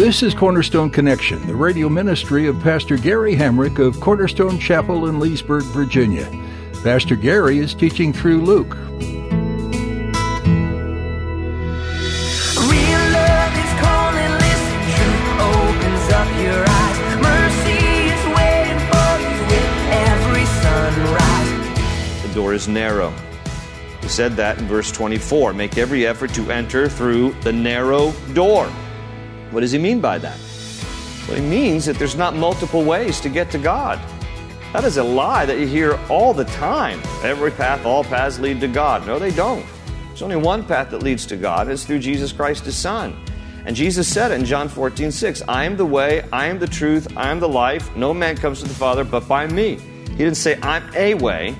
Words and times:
This 0.00 0.22
is 0.22 0.32
Cornerstone 0.32 0.88
Connection, 0.88 1.46
the 1.46 1.54
radio 1.54 1.90
ministry 1.90 2.46
of 2.46 2.58
Pastor 2.60 2.96
Gary 2.96 3.36
Hamrick 3.36 3.78
of 3.78 4.00
Cornerstone 4.00 4.58
Chapel 4.58 5.08
in 5.08 5.20
Leesburg, 5.20 5.62
Virginia. 5.64 6.26
Pastor 6.82 7.16
Gary 7.16 7.58
is 7.58 7.74
teaching 7.74 8.10
through 8.10 8.40
Luke. 8.40 8.70
The 22.22 22.30
door 22.34 22.54
is 22.54 22.68
narrow. 22.68 23.12
He 24.00 24.08
said 24.08 24.32
that 24.36 24.58
in 24.58 24.66
verse 24.66 24.90
24. 24.90 25.52
Make 25.52 25.76
every 25.76 26.06
effort 26.06 26.32
to 26.32 26.50
enter 26.50 26.88
through 26.88 27.32
the 27.42 27.52
narrow 27.52 28.12
door. 28.32 28.72
What 29.50 29.60
does 29.60 29.72
he 29.72 29.78
mean 29.78 30.00
by 30.00 30.18
that? 30.18 30.38
Well, 31.26 31.36
he 31.36 31.42
means 31.42 31.84
that 31.86 31.96
there's 31.96 32.16
not 32.16 32.34
multiple 32.34 32.84
ways 32.84 33.20
to 33.20 33.28
get 33.28 33.50
to 33.50 33.58
God. 33.58 33.98
That 34.72 34.84
is 34.84 34.96
a 34.96 35.02
lie 35.02 35.46
that 35.46 35.58
you 35.58 35.66
hear 35.66 35.98
all 36.08 36.32
the 36.32 36.44
time. 36.44 37.00
Every 37.24 37.50
path, 37.50 37.84
all 37.84 38.04
paths 38.04 38.38
lead 38.38 38.60
to 38.60 38.68
God. 38.68 39.06
No, 39.06 39.18
they 39.18 39.32
don't. 39.32 39.66
There's 40.08 40.22
only 40.22 40.36
one 40.36 40.64
path 40.64 40.90
that 40.90 41.02
leads 41.02 41.26
to 41.26 41.36
God, 41.36 41.68
it's 41.68 41.84
through 41.84 41.98
Jesus 41.98 42.32
Christ, 42.32 42.64
his 42.64 42.76
Son. 42.76 43.16
And 43.66 43.76
Jesus 43.76 44.06
said 44.06 44.32
in 44.32 44.44
John 44.44 44.68
14, 44.68 45.10
6, 45.10 45.42
I 45.48 45.64
am 45.64 45.76
the 45.76 45.84
way, 45.84 46.22
I 46.32 46.46
am 46.46 46.58
the 46.58 46.66
truth, 46.66 47.08
I 47.16 47.30
am 47.30 47.40
the 47.40 47.48
life. 47.48 47.94
No 47.96 48.14
man 48.14 48.36
comes 48.36 48.60
to 48.60 48.68
the 48.68 48.74
Father 48.74 49.04
but 49.04 49.26
by 49.28 49.46
me. 49.46 49.76
He 49.76 50.16
didn't 50.16 50.36
say, 50.36 50.58
I'm 50.62 50.88
a 50.94 51.14
way, 51.14 51.56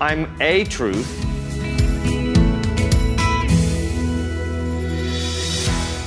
I'm 0.00 0.34
a 0.40 0.64
truth. 0.64 1.35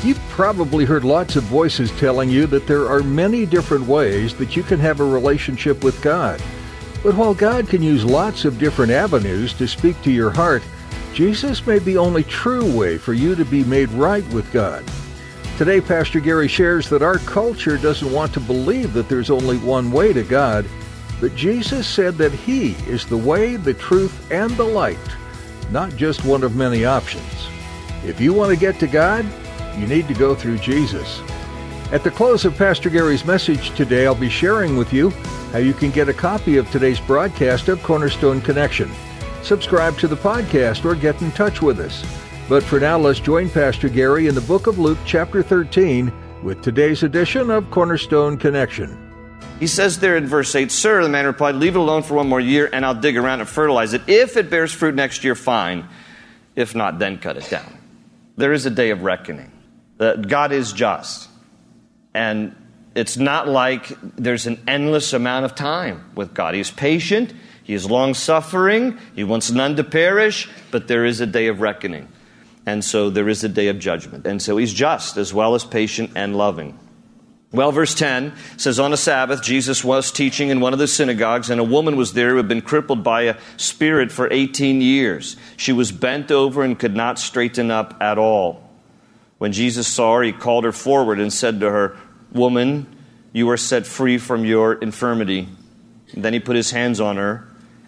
You've 0.02 0.19
probably 0.30 0.86
heard 0.86 1.03
lots 1.03 1.36
of 1.36 1.44
voices 1.44 1.92
telling 2.00 2.30
you 2.30 2.47
that 2.47 2.67
there 2.67 2.88
are 2.88 3.03
many 3.03 3.45
different 3.45 3.86
ways 3.86 4.33
that 4.36 4.55
you 4.55 4.64
can 4.64 4.80
have 4.80 5.02
a 5.02 5.05
relationship 5.05 5.83
with 5.83 6.02
God. 6.02 6.42
But 7.03 7.16
while 7.16 7.33
God 7.33 7.67
can 7.67 7.81
use 7.81 8.05
lots 8.05 8.45
of 8.45 8.59
different 8.59 8.94
avenues 8.94 9.53
to 9.55 9.67
speak 9.67 10.02
to 10.03 10.11
your 10.11 10.31
heart, 10.31 10.64
Jesus 11.14 11.67
may 11.67 11.80
be 11.80 11.86
the 11.92 11.97
only 11.97 12.23
true 12.23 12.77
way 12.77 12.97
for 12.97 13.11
you 13.14 13.36
to 13.36 13.44
be 13.44 13.66
made 13.66 13.89
right 13.89 14.25
with 14.30 14.50
God. 14.53 14.86
Today, 15.58 15.81
Pastor 15.81 16.22
Gary 16.22 16.47
shares 16.47 16.88
that 16.88 17.02
our 17.02 17.17
culture 17.17 17.77
doesn't 17.77 18.14
want 18.14 18.33
to 18.36 18.39
believe 18.39 18.94
that 18.94 19.09
there's 19.09 19.30
only 19.30 19.58
one 19.58 19.92
way 19.92 20.14
to 20.14 20.23
God, 20.23 20.66
but 21.20 21.36
Jesus 21.36 21.86
said 21.86 22.16
that 22.20 22.31
He 22.31 22.72
is 22.88 23.05
the 23.05 23.17
way, 23.17 23.58
the 23.58 23.73
truth, 23.73 24.31
and 24.31 24.52
the 24.52 24.64
light, 24.64 24.97
not 25.72 25.94
just 25.97 26.23
one 26.23 26.44
of 26.44 26.55
many 26.55 26.86
options. 26.86 27.50
If 28.05 28.22
you 28.22 28.33
want 28.33 28.53
to 28.53 28.58
get 28.58 28.80
to 28.80 28.88
God, 28.88 29.25
you 29.80 29.88
need 29.88 30.08
to 30.08 30.14
go 30.14 30.36
through 30.36 30.58
Jesus. 30.60 31.22
At 31.92 32.04
the 32.04 32.12
close 32.12 32.46
of 32.46 32.56
Pastor 32.58 32.90
Gary's 32.90 33.26
message 33.26 33.72
today, 33.72 34.06
I'll 34.06 34.14
be 34.14 34.30
sharing 34.30 34.78
with 34.78 34.94
you 34.94 35.10
how 35.52 35.58
you 35.58 35.74
can 35.74 35.90
get 35.90 36.10
a 36.10 36.14
copy 36.14 36.58
of 36.58 36.70
today's 36.70 37.00
broadcast 37.00 37.68
of 37.68 37.82
Cornerstone 37.82 38.42
Connection. 38.42 38.92
Subscribe 39.42 39.98
to 39.98 40.08
the 40.08 40.16
podcast 40.16 40.86
or 40.86 40.94
get 40.94 41.20
in 41.22 41.32
touch 41.32 41.62
with 41.62 41.80
us. 41.80 42.06
But 42.48 42.64
for 42.64 42.80
now, 42.80 42.98
let's 42.98 43.20
join 43.20 43.50
Pastor 43.50 43.89
Gary 43.89 44.28
in 44.28 44.36
the 44.36 44.42
book 44.42 44.68
of 44.68 44.78
Luke, 44.78 45.00
chapter 45.06 45.42
13, 45.42 46.12
with 46.44 46.62
today's 46.62 47.04
edition 47.04 47.50
of 47.50 47.70
Cornerstone 47.72 48.38
Connection. 48.38 49.10
He 49.60 49.68
says 49.68 50.00
there 50.00 50.16
in 50.16 50.26
verse 50.26 50.56
8, 50.56 50.72
Sir, 50.72 51.04
the 51.04 51.10
man 51.10 51.26
replied, 51.26 51.56
Leave 51.56 51.76
it 51.76 51.80
alone 51.80 52.04
for 52.04 52.14
one 52.16 52.30
more 52.30 52.39
year, 52.39 52.70
and 52.72 52.86
I'll 52.86 52.95
dig 52.95 53.18
around 53.18 53.42
and 53.42 53.50
fertilize 53.50 53.94
it. 53.94 54.02
If 54.08 54.38
it 54.38 54.50
bears 54.50 54.72
fruit 54.72 54.95
next 54.95 55.23
year, 55.23 55.36
fine. 55.36 55.88
If 56.56 56.76
not, 56.76 56.98
then 57.00 57.18
cut 57.18 57.38
it 57.38 57.50
down. 57.50 57.78
There 58.38 58.54
is 58.54 58.66
a 58.66 58.70
day 58.70 58.92
of 58.92 59.04
reckoning. 59.04 59.52
God 59.99 60.52
is 60.52 60.73
just. 60.73 61.30
And 62.14 62.55
it's 62.95 63.17
not 63.17 63.48
like 63.48 63.95
there's 64.15 64.48
an 64.48 64.61
endless 64.67 65.14
amount 65.14 65.45
of 65.45 65.55
time 65.55 66.10
with 66.15 66.33
God. 66.33 66.55
He's 66.55 66.71
patient, 66.71 67.33
He 67.64 67.73
is 67.73 67.89
long 67.89 68.14
suffering, 68.14 68.98
He 69.15 69.23
wants 69.23 69.52
none 69.52 69.76
to 69.76 69.83
perish, 69.83 70.49
but 70.71 70.88
there 70.88 71.05
is 71.05 71.21
a 71.21 71.26
day 71.26 71.48
of 71.48 71.61
reckoning. 71.61 72.08
And 72.65 72.83
so 72.83 73.09
there 73.09 73.30
is 73.30 73.43
a 73.43 73.49
day 73.49 73.67
of 73.67 73.80
judgment. 73.80 74.26
And 74.26 74.42
so 74.42 74.58
He's 74.58 74.73
just 74.73 75.17
as 75.17 75.33
well 75.33 75.54
as 75.54 75.64
patient 75.64 76.11
and 76.15 76.36
loving. 76.36 76.80
Well, 77.52 77.71
verse 77.71 77.95
10 77.95 78.33
says, 78.58 78.80
On 78.80 78.93
a 78.93 78.98
Sabbath, 78.98 79.42
Jesus 79.42 79.83
was 79.83 80.11
teaching 80.11 80.49
in 80.49 80.59
one 80.59 80.71
of 80.73 80.77
the 80.77 80.88
synagogues, 80.88 81.49
and 81.49 81.59
a 81.59 81.64
woman 81.64 81.95
was 81.95 82.14
there 82.14 82.30
who 82.32 82.38
had 82.38 82.48
been 82.48 82.61
crippled 82.61 83.04
by 83.04 83.23
a 83.23 83.38
spirit 83.58 84.11
for 84.11 84.32
18 84.32 84.82
years. 84.82 85.36
She 85.58 85.73
was 85.73 85.92
bent 85.92 86.30
over 86.32 86.64
and 86.64 86.77
could 86.77 86.95
not 86.95 87.17
straighten 87.17 87.71
up 87.71 87.98
at 88.02 88.20
all. 88.20 88.69
When 89.39 89.54
Jesus 89.54 89.88
saw 89.88 90.17
her, 90.17 90.23
he 90.23 90.32
called 90.32 90.66
her 90.66 90.72
forward 90.72 91.20
and 91.20 91.33
said 91.33 91.61
to 91.61 91.70
her, 91.70 91.98
Woman, 92.32 92.86
you 93.33 93.50
are 93.50 93.58
set 93.58 93.88
free 93.88 94.17
from 94.17 94.45
your 94.45 94.73
infirmity. 94.73 95.48
And 96.14 96.23
then 96.23 96.33
he 96.33 96.39
put 96.39 96.55
his 96.55 96.72
hands 96.72 97.00
on 97.00 97.17
her, 97.17 97.48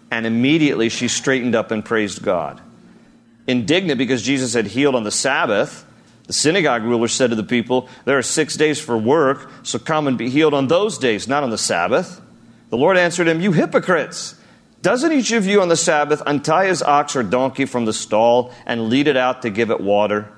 and 0.09 0.25
immediately 0.25 0.89
she 0.89 1.07
straightened 1.07 1.55
up 1.55 1.71
and 1.71 1.83
praised 1.83 2.23
God. 2.23 2.61
Indignant 3.47 3.97
because 3.97 4.21
Jesus 4.21 4.53
had 4.53 4.67
healed 4.67 4.95
on 4.95 5.03
the 5.03 5.11
Sabbath, 5.11 5.85
the 6.27 6.33
synagogue 6.33 6.83
ruler 6.83 7.07
said 7.07 7.31
to 7.31 7.35
the 7.35 7.43
people, 7.43 7.89
There 8.05 8.17
are 8.17 8.23
six 8.23 8.55
days 8.55 8.79
for 8.79 8.97
work, 8.97 9.51
so 9.63 9.79
come 9.79 10.07
and 10.07 10.17
be 10.17 10.29
healed 10.29 10.53
on 10.53 10.67
those 10.67 10.97
days, 10.97 11.27
not 11.27 11.43
on 11.43 11.49
the 11.49 11.57
Sabbath. 11.57 12.21
The 12.69 12.77
Lord 12.77 12.97
answered 12.97 13.27
him, 13.27 13.41
You 13.41 13.51
hypocrites! 13.51 14.35
Doesn't 14.81 15.11
each 15.11 15.31
of 15.31 15.45
you 15.45 15.61
on 15.61 15.67
the 15.67 15.75
Sabbath 15.75 16.23
untie 16.25 16.67
his 16.67 16.81
ox 16.81 17.15
or 17.15 17.23
donkey 17.23 17.65
from 17.65 17.85
the 17.85 17.93
stall 17.93 18.53
and 18.65 18.89
lead 18.89 19.07
it 19.07 19.17
out 19.17 19.41
to 19.41 19.49
give 19.49 19.69
it 19.69 19.81
water? 19.81 20.31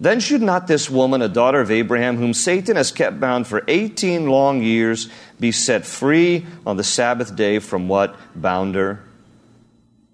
Then 0.00 0.18
should 0.20 0.40
not 0.40 0.66
this 0.66 0.88
woman, 0.88 1.20
a 1.20 1.28
daughter 1.28 1.60
of 1.60 1.70
Abraham, 1.70 2.16
whom 2.16 2.32
Satan 2.32 2.76
has 2.76 2.90
kept 2.90 3.20
bound 3.20 3.46
for 3.46 3.62
18 3.68 4.26
long 4.26 4.62
years, 4.62 5.10
be 5.38 5.52
set 5.52 5.84
free 5.84 6.46
on 6.64 6.78
the 6.78 6.84
Sabbath 6.84 7.36
day 7.36 7.58
from 7.58 7.86
what 7.86 8.16
bound 8.34 8.76
her? 8.76 9.04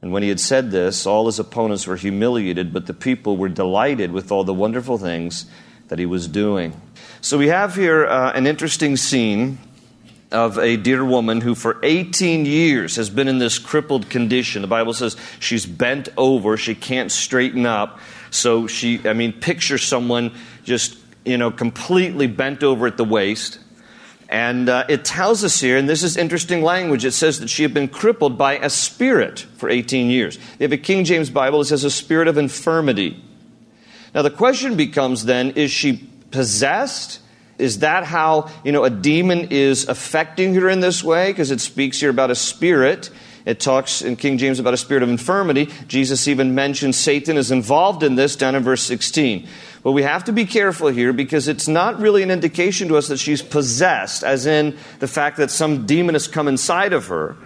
And 0.02 0.12
when 0.12 0.24
he 0.24 0.28
had 0.28 0.40
said 0.40 0.72
this, 0.72 1.06
all 1.06 1.26
his 1.26 1.38
opponents 1.38 1.86
were 1.86 1.96
humiliated, 1.96 2.72
but 2.72 2.86
the 2.86 2.94
people 2.94 3.36
were 3.36 3.48
delighted 3.48 4.10
with 4.10 4.32
all 4.32 4.42
the 4.42 4.52
wonderful 4.52 4.98
things 4.98 5.46
that 5.86 6.00
he 6.00 6.06
was 6.06 6.26
doing. 6.26 6.80
So 7.20 7.38
we 7.38 7.48
have 7.48 7.76
here 7.76 8.06
uh, 8.06 8.32
an 8.32 8.46
interesting 8.46 8.96
scene 8.96 9.58
of 10.32 10.58
a 10.58 10.76
dear 10.76 11.04
woman 11.04 11.40
who 11.40 11.54
for 11.54 11.78
18 11.84 12.44
years 12.44 12.96
has 12.96 13.08
been 13.08 13.28
in 13.28 13.38
this 13.38 13.58
crippled 13.58 14.10
condition. 14.10 14.62
The 14.62 14.68
Bible 14.68 14.92
says 14.92 15.16
she's 15.38 15.64
bent 15.64 16.08
over, 16.16 16.56
she 16.56 16.74
can't 16.74 17.12
straighten 17.12 17.64
up. 17.66 18.00
So 18.30 18.66
she, 18.66 19.00
I 19.08 19.12
mean, 19.12 19.32
picture 19.32 19.78
someone 19.78 20.34
just, 20.64 20.98
you 21.24 21.38
know, 21.38 21.50
completely 21.50 22.26
bent 22.26 22.62
over 22.62 22.86
at 22.86 22.96
the 22.96 23.04
waist. 23.04 23.58
And 24.28 24.68
uh, 24.68 24.84
it 24.88 25.04
tells 25.04 25.44
us 25.44 25.60
here, 25.60 25.76
and 25.76 25.88
this 25.88 26.02
is 26.02 26.16
interesting 26.16 26.62
language, 26.62 27.04
it 27.04 27.12
says 27.12 27.38
that 27.40 27.48
she 27.48 27.62
had 27.62 27.72
been 27.72 27.88
crippled 27.88 28.36
by 28.36 28.58
a 28.58 28.68
spirit 28.68 29.40
for 29.56 29.68
18 29.68 30.10
years. 30.10 30.38
They 30.58 30.64
have 30.64 30.72
a 30.72 30.78
King 30.78 31.04
James 31.04 31.30
Bible 31.30 31.60
that 31.60 31.66
says 31.66 31.84
a 31.84 31.90
spirit 31.90 32.26
of 32.26 32.36
infirmity. 32.36 33.22
Now 34.14 34.22
the 34.22 34.30
question 34.30 34.76
becomes 34.76 35.26
then 35.26 35.50
is 35.52 35.70
she 35.70 36.08
possessed? 36.30 37.20
Is 37.58 37.80
that 37.80 38.04
how, 38.04 38.50
you 38.64 38.72
know, 38.72 38.84
a 38.84 38.90
demon 38.90 39.48
is 39.50 39.88
affecting 39.88 40.54
her 40.54 40.68
in 40.68 40.80
this 40.80 41.04
way? 41.04 41.30
Because 41.30 41.50
it 41.50 41.60
speaks 41.60 42.00
here 42.00 42.10
about 42.10 42.30
a 42.30 42.34
spirit. 42.34 43.10
It 43.46 43.60
talks 43.60 44.02
in 44.02 44.16
King 44.16 44.38
James 44.38 44.58
about 44.58 44.74
a 44.74 44.76
spirit 44.76 45.04
of 45.04 45.08
infirmity. 45.08 45.66
Jesus 45.86 46.26
even 46.26 46.56
mentions 46.56 46.96
Satan 46.96 47.36
is 47.36 47.52
involved 47.52 48.02
in 48.02 48.16
this 48.16 48.34
down 48.34 48.56
in 48.56 48.64
verse 48.64 48.82
16. 48.82 49.46
But 49.84 49.92
we 49.92 50.02
have 50.02 50.24
to 50.24 50.32
be 50.32 50.44
careful 50.44 50.88
here 50.88 51.12
because 51.12 51.46
it's 51.46 51.68
not 51.68 52.00
really 52.00 52.24
an 52.24 52.32
indication 52.32 52.88
to 52.88 52.96
us 52.96 53.06
that 53.06 53.18
she's 53.18 53.42
possessed, 53.42 54.24
as 54.24 54.46
in 54.46 54.76
the 54.98 55.06
fact 55.06 55.36
that 55.36 55.52
some 55.52 55.86
demon 55.86 56.16
has 56.16 56.26
come 56.26 56.48
inside 56.48 56.92
of 56.92 57.06
her 57.06 57.36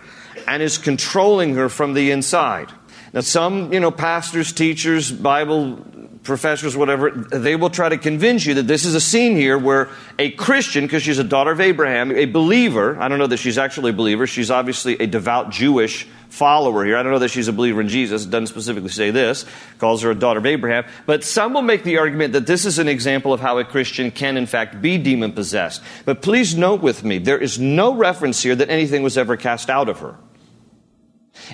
and 0.49 0.63
is 0.63 0.79
controlling 0.79 1.55
her 1.55 1.69
from 1.69 1.93
the 1.93 2.11
inside. 2.11 2.73
Now, 3.13 3.21
some, 3.21 3.73
you 3.73 3.81
know, 3.81 3.91
pastors, 3.91 4.53
teachers, 4.53 5.11
Bible 5.11 5.79
professors, 6.23 6.77
whatever, 6.77 7.11
they 7.11 7.57
will 7.57 7.71
try 7.71 7.89
to 7.89 7.97
convince 7.97 8.45
you 8.45 8.55
that 8.55 8.67
this 8.67 8.85
is 8.85 8.95
a 8.95 9.01
scene 9.01 9.37
here 9.37 9.59
where 9.59 9.89
a 10.19 10.31
Christian, 10.31 10.85
because 10.85 11.03
she's 11.03 11.19
a 11.19 11.25
daughter 11.25 11.51
of 11.51 11.61
Abraham, 11.61 12.13
a 12.13 12.27
believer, 12.27 13.01
I 13.01 13.09
don't 13.09 13.19
know 13.19 13.27
that 13.27 13.39
she's 13.39 13.59
actually 13.59 13.91
a 13.91 13.95
believer, 13.95 14.27
she's 14.27 14.51
obviously 14.51 14.95
a 15.01 15.07
devout 15.07 15.51
Jewish 15.51 16.07
follower 16.29 16.85
here. 16.85 16.97
I 16.97 17.03
don't 17.03 17.13
know 17.13 17.19
that 17.21 17.31
she's 17.31 17.49
a 17.49 17.53
believer 17.53 17.81
in 17.81 17.89
Jesus. 17.89 18.25
Doesn't 18.25 18.47
specifically 18.47 18.91
say 18.91 19.11
this, 19.11 19.45
calls 19.79 20.03
her 20.03 20.11
a 20.13 20.15
daughter 20.15 20.39
of 20.39 20.47
Abraham. 20.47 20.85
But 21.07 21.25
some 21.25 21.55
will 21.55 21.63
make 21.63 21.83
the 21.83 21.99
argument 21.99 22.35
that 22.35 22.47
this 22.47 22.65
is 22.65 22.79
an 22.79 22.87
example 22.87 23.33
of 23.33 23.41
how 23.41 23.59
a 23.59 23.65
Christian 23.65 24.11
can, 24.11 24.37
in 24.37 24.47
fact, 24.47 24.81
be 24.81 24.97
demon 24.99 25.33
possessed. 25.33 25.83
But 26.05 26.23
please 26.23 26.55
note 26.55 26.83
with 26.83 27.03
me, 27.03 27.19
there 27.19 27.39
is 27.39 27.59
no 27.59 27.95
reference 27.95 28.43
here 28.43 28.55
that 28.55 28.71
anything 28.71 29.03
was 29.03 29.19
ever 29.19 29.37
cast 29.37 29.69
out 29.69 29.89
of 29.89 29.99
her. 30.01 30.17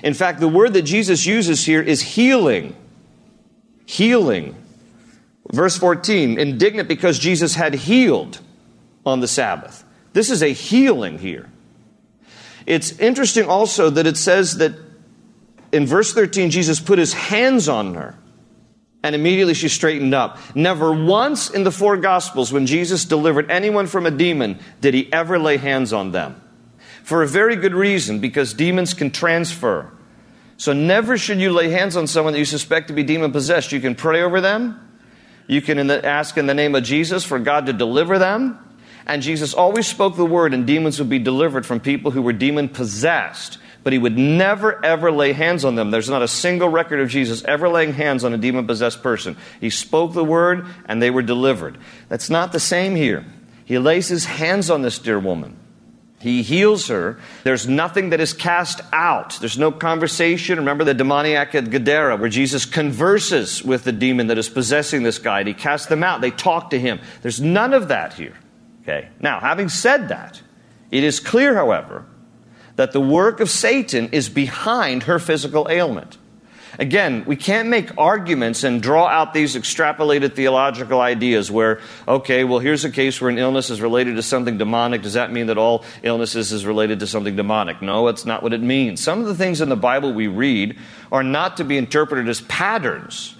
In 0.03 0.13
fact, 0.13 0.39
the 0.39 0.47
word 0.47 0.73
that 0.73 0.83
Jesus 0.83 1.25
uses 1.25 1.65
here 1.65 1.81
is 1.81 2.01
healing. 2.01 2.75
Healing. 3.85 4.55
Verse 5.51 5.77
14, 5.77 6.39
indignant 6.39 6.89
because 6.89 7.19
Jesus 7.19 7.55
had 7.55 7.73
healed 7.73 8.39
on 9.05 9.21
the 9.21 9.27
Sabbath. 9.27 9.83
This 10.13 10.29
is 10.29 10.43
a 10.43 10.51
healing 10.51 11.19
here. 11.19 11.49
It's 12.65 12.91
interesting 12.99 13.45
also 13.45 13.89
that 13.89 14.05
it 14.05 14.17
says 14.17 14.57
that 14.57 14.73
in 15.71 15.85
verse 15.85 16.13
13, 16.13 16.49
Jesus 16.49 16.79
put 16.79 16.99
his 16.99 17.13
hands 17.13 17.69
on 17.69 17.95
her 17.95 18.17
and 19.03 19.15
immediately 19.15 19.53
she 19.53 19.69
straightened 19.69 20.13
up. 20.13 20.37
Never 20.55 20.91
once 20.91 21.49
in 21.49 21.63
the 21.63 21.71
four 21.71 21.97
Gospels, 21.97 22.51
when 22.51 22.65
Jesus 22.65 23.05
delivered 23.05 23.49
anyone 23.49 23.87
from 23.87 24.05
a 24.05 24.11
demon, 24.11 24.59
did 24.81 24.93
he 24.93 25.11
ever 25.13 25.39
lay 25.39 25.57
hands 25.57 25.93
on 25.93 26.11
them. 26.11 26.41
For 27.07 27.23
a 27.23 27.27
very 27.27 27.55
good 27.55 27.73
reason, 27.73 28.19
because 28.19 28.53
demons 28.53 28.93
can 28.93 29.11
transfer. 29.11 29.89
So 30.57 30.73
never 30.73 31.17
should 31.17 31.39
you 31.39 31.51
lay 31.51 31.69
hands 31.69 31.95
on 31.95 32.05
someone 32.05 32.33
that 32.33 32.39
you 32.39 32.43
suspect 32.43 32.89
to 32.89 32.93
be 32.93 33.01
demon 33.01 33.31
possessed. 33.31 33.71
You 33.71 33.79
can 33.79 33.95
pray 33.95 34.23
over 34.23 34.41
them. 34.41 34.77
You 35.47 35.61
can 35.61 35.79
in 35.79 35.87
the, 35.87 36.05
ask 36.05 36.37
in 36.37 36.47
the 36.47 36.53
name 36.53 36.75
of 36.75 36.83
Jesus 36.83 37.23
for 37.23 37.39
God 37.39 37.67
to 37.67 37.71
deliver 37.71 38.19
them. 38.19 38.59
And 39.05 39.21
Jesus 39.21 39.53
always 39.53 39.87
spoke 39.87 40.17
the 40.17 40.25
word, 40.25 40.53
and 40.53 40.67
demons 40.67 40.99
would 40.99 41.07
be 41.07 41.17
delivered 41.17 41.65
from 41.65 41.79
people 41.79 42.11
who 42.11 42.21
were 42.21 42.33
demon 42.33 42.67
possessed. 42.67 43.57
But 43.85 43.93
he 43.93 43.99
would 43.99 44.17
never, 44.17 44.83
ever 44.83 45.09
lay 45.09 45.31
hands 45.31 45.63
on 45.63 45.75
them. 45.75 45.91
There's 45.91 46.09
not 46.09 46.23
a 46.23 46.27
single 46.27 46.67
record 46.67 46.99
of 46.99 47.07
Jesus 47.07 47.41
ever 47.45 47.69
laying 47.69 47.93
hands 47.93 48.25
on 48.25 48.33
a 48.33 48.37
demon 48.37 48.67
possessed 48.67 49.01
person. 49.01 49.37
He 49.61 49.69
spoke 49.69 50.11
the 50.11 50.25
word, 50.25 50.67
and 50.87 51.01
they 51.01 51.09
were 51.09 51.21
delivered. 51.21 51.77
That's 52.09 52.29
not 52.29 52.51
the 52.51 52.59
same 52.59 52.97
here. 52.97 53.25
He 53.63 53.77
lays 53.77 54.09
his 54.09 54.25
hands 54.25 54.69
on 54.69 54.81
this 54.81 54.99
dear 54.99 55.19
woman. 55.19 55.57
He 56.19 56.41
heals 56.41 56.87
her. 56.87 57.19
There's 57.43 57.67
nothing 57.67 58.09
that 58.09 58.19
is 58.19 58.33
cast 58.33 58.81
out. 58.91 59.37
There's 59.39 59.57
no 59.57 59.71
conversation. 59.71 60.57
Remember 60.57 60.83
the 60.83 60.95
demoniac 60.95 61.53
at 61.53 61.69
Gadara, 61.69 62.17
where 62.17 62.29
Jesus 62.29 62.65
converses 62.65 63.63
with 63.63 63.83
the 63.83 63.91
demon 63.91 64.27
that 64.27 64.37
is 64.37 64.49
possessing 64.49 65.03
this 65.03 65.19
guy. 65.19 65.39
And 65.39 65.47
he 65.47 65.53
casts 65.53 65.87
them 65.87 66.03
out. 66.03 66.21
They 66.21 66.31
talk 66.31 66.71
to 66.71 66.79
him. 66.79 66.99
There's 67.21 67.39
none 67.39 67.73
of 67.73 67.89
that 67.89 68.13
here. 68.13 68.35
Okay. 68.81 69.09
Now, 69.19 69.39
having 69.39 69.69
said 69.69 70.09
that, 70.09 70.41
it 70.89 71.03
is 71.03 71.19
clear, 71.19 71.53
however, 71.53 72.05
that 72.77 72.93
the 72.93 73.01
work 73.01 73.39
of 73.39 73.49
Satan 73.49 74.09
is 74.11 74.27
behind 74.29 75.03
her 75.03 75.19
physical 75.19 75.67
ailment. 75.69 76.17
Again, 76.79 77.23
we 77.25 77.35
can't 77.35 77.69
make 77.69 77.97
arguments 77.97 78.63
and 78.63 78.81
draw 78.81 79.07
out 79.07 79.33
these 79.33 79.55
extrapolated 79.55 80.35
theological 80.35 81.01
ideas 81.01 81.49
where, 81.49 81.79
okay, 82.07 82.43
well, 82.43 82.59
here's 82.59 82.85
a 82.85 82.91
case 82.91 83.19
where 83.19 83.29
an 83.29 83.37
illness 83.37 83.69
is 83.69 83.81
related 83.81 84.15
to 84.17 84.21
something 84.21 84.57
demonic. 84.57 85.01
Does 85.01 85.13
that 85.13 85.31
mean 85.31 85.47
that 85.47 85.57
all 85.57 85.85
illnesses 86.03 86.51
is 86.51 86.65
related 86.65 86.99
to 86.99 87.07
something 87.07 87.35
demonic? 87.35 87.81
No, 87.81 88.05
that's 88.05 88.25
not 88.25 88.43
what 88.43 88.53
it 88.53 88.61
means. 88.61 89.01
Some 89.01 89.21
of 89.21 89.25
the 89.25 89.35
things 89.35 89.61
in 89.61 89.69
the 89.69 89.75
Bible 89.75 90.13
we 90.13 90.27
read 90.27 90.77
are 91.11 91.23
not 91.23 91.57
to 91.57 91.63
be 91.63 91.77
interpreted 91.77 92.27
as 92.27 92.41
patterns 92.41 93.36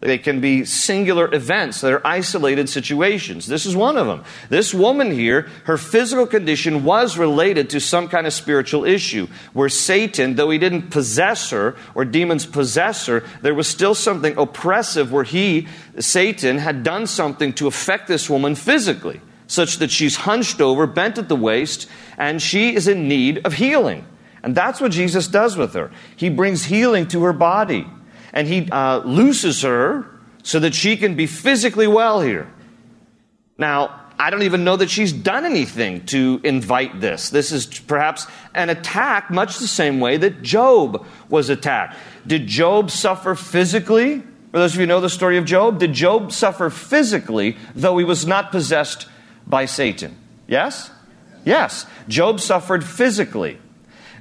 they 0.00 0.16
can 0.16 0.40
be 0.40 0.64
singular 0.64 1.32
events. 1.34 1.82
They're 1.82 2.04
isolated 2.06 2.70
situations. 2.70 3.46
This 3.46 3.66
is 3.66 3.76
one 3.76 3.98
of 3.98 4.06
them. 4.06 4.24
This 4.48 4.72
woman 4.72 5.10
here, 5.10 5.48
her 5.64 5.76
physical 5.76 6.26
condition 6.26 6.84
was 6.84 7.18
related 7.18 7.68
to 7.70 7.80
some 7.80 8.08
kind 8.08 8.26
of 8.26 8.32
spiritual 8.32 8.86
issue 8.86 9.28
where 9.52 9.68
Satan, 9.68 10.36
though 10.36 10.48
he 10.48 10.58
didn't 10.58 10.90
possess 10.90 11.50
her 11.50 11.76
or 11.94 12.06
demons 12.06 12.46
possess 12.46 13.06
her, 13.06 13.22
there 13.42 13.54
was 13.54 13.68
still 13.68 13.94
something 13.94 14.36
oppressive 14.38 15.12
where 15.12 15.24
he, 15.24 15.68
Satan, 15.98 16.56
had 16.56 16.82
done 16.82 17.06
something 17.06 17.52
to 17.54 17.66
affect 17.66 18.08
this 18.08 18.30
woman 18.30 18.54
physically, 18.54 19.20
such 19.46 19.76
that 19.78 19.90
she's 19.90 20.16
hunched 20.16 20.62
over, 20.62 20.86
bent 20.86 21.18
at 21.18 21.28
the 21.28 21.36
waist, 21.36 21.86
and 22.16 22.40
she 22.40 22.74
is 22.74 22.88
in 22.88 23.06
need 23.06 23.44
of 23.44 23.52
healing. 23.52 24.06
And 24.42 24.54
that's 24.54 24.80
what 24.80 24.92
Jesus 24.92 25.28
does 25.28 25.58
with 25.58 25.74
her. 25.74 25.90
He 26.16 26.30
brings 26.30 26.64
healing 26.64 27.06
to 27.08 27.22
her 27.24 27.34
body 27.34 27.86
and 28.32 28.46
he 28.46 28.68
uh, 28.70 28.98
looses 28.98 29.62
her 29.62 30.06
so 30.42 30.60
that 30.60 30.74
she 30.74 30.96
can 30.96 31.14
be 31.14 31.26
physically 31.26 31.86
well 31.86 32.20
here. 32.20 32.50
Now, 33.58 34.00
I 34.18 34.28
don't 34.28 34.42
even 34.42 34.64
know 34.64 34.76
that 34.76 34.90
she's 34.90 35.12
done 35.12 35.46
anything 35.46 36.04
to 36.06 36.40
invite 36.44 37.00
this. 37.00 37.30
This 37.30 37.52
is 37.52 37.66
perhaps 37.66 38.26
an 38.54 38.68
attack, 38.68 39.30
much 39.30 39.58
the 39.58 39.66
same 39.66 39.98
way 39.98 40.18
that 40.18 40.42
Job 40.42 41.06
was 41.30 41.48
attacked. 41.48 41.96
Did 42.26 42.46
Job 42.46 42.90
suffer 42.90 43.34
physically? 43.34 44.22
For 44.50 44.58
those 44.58 44.74
of 44.74 44.80
you 44.80 44.82
who 44.82 44.88
know 44.88 45.00
the 45.00 45.08
story 45.08 45.38
of 45.38 45.46
Job, 45.46 45.78
did 45.78 45.94
Job 45.94 46.32
suffer 46.32 46.68
physically, 46.68 47.56
though 47.74 47.96
he 47.96 48.04
was 48.04 48.26
not 48.26 48.50
possessed 48.50 49.06
by 49.46 49.64
Satan? 49.64 50.16
Yes? 50.46 50.90
Yes. 51.44 51.86
Job 52.08 52.40
suffered 52.40 52.84
physically. 52.84 53.58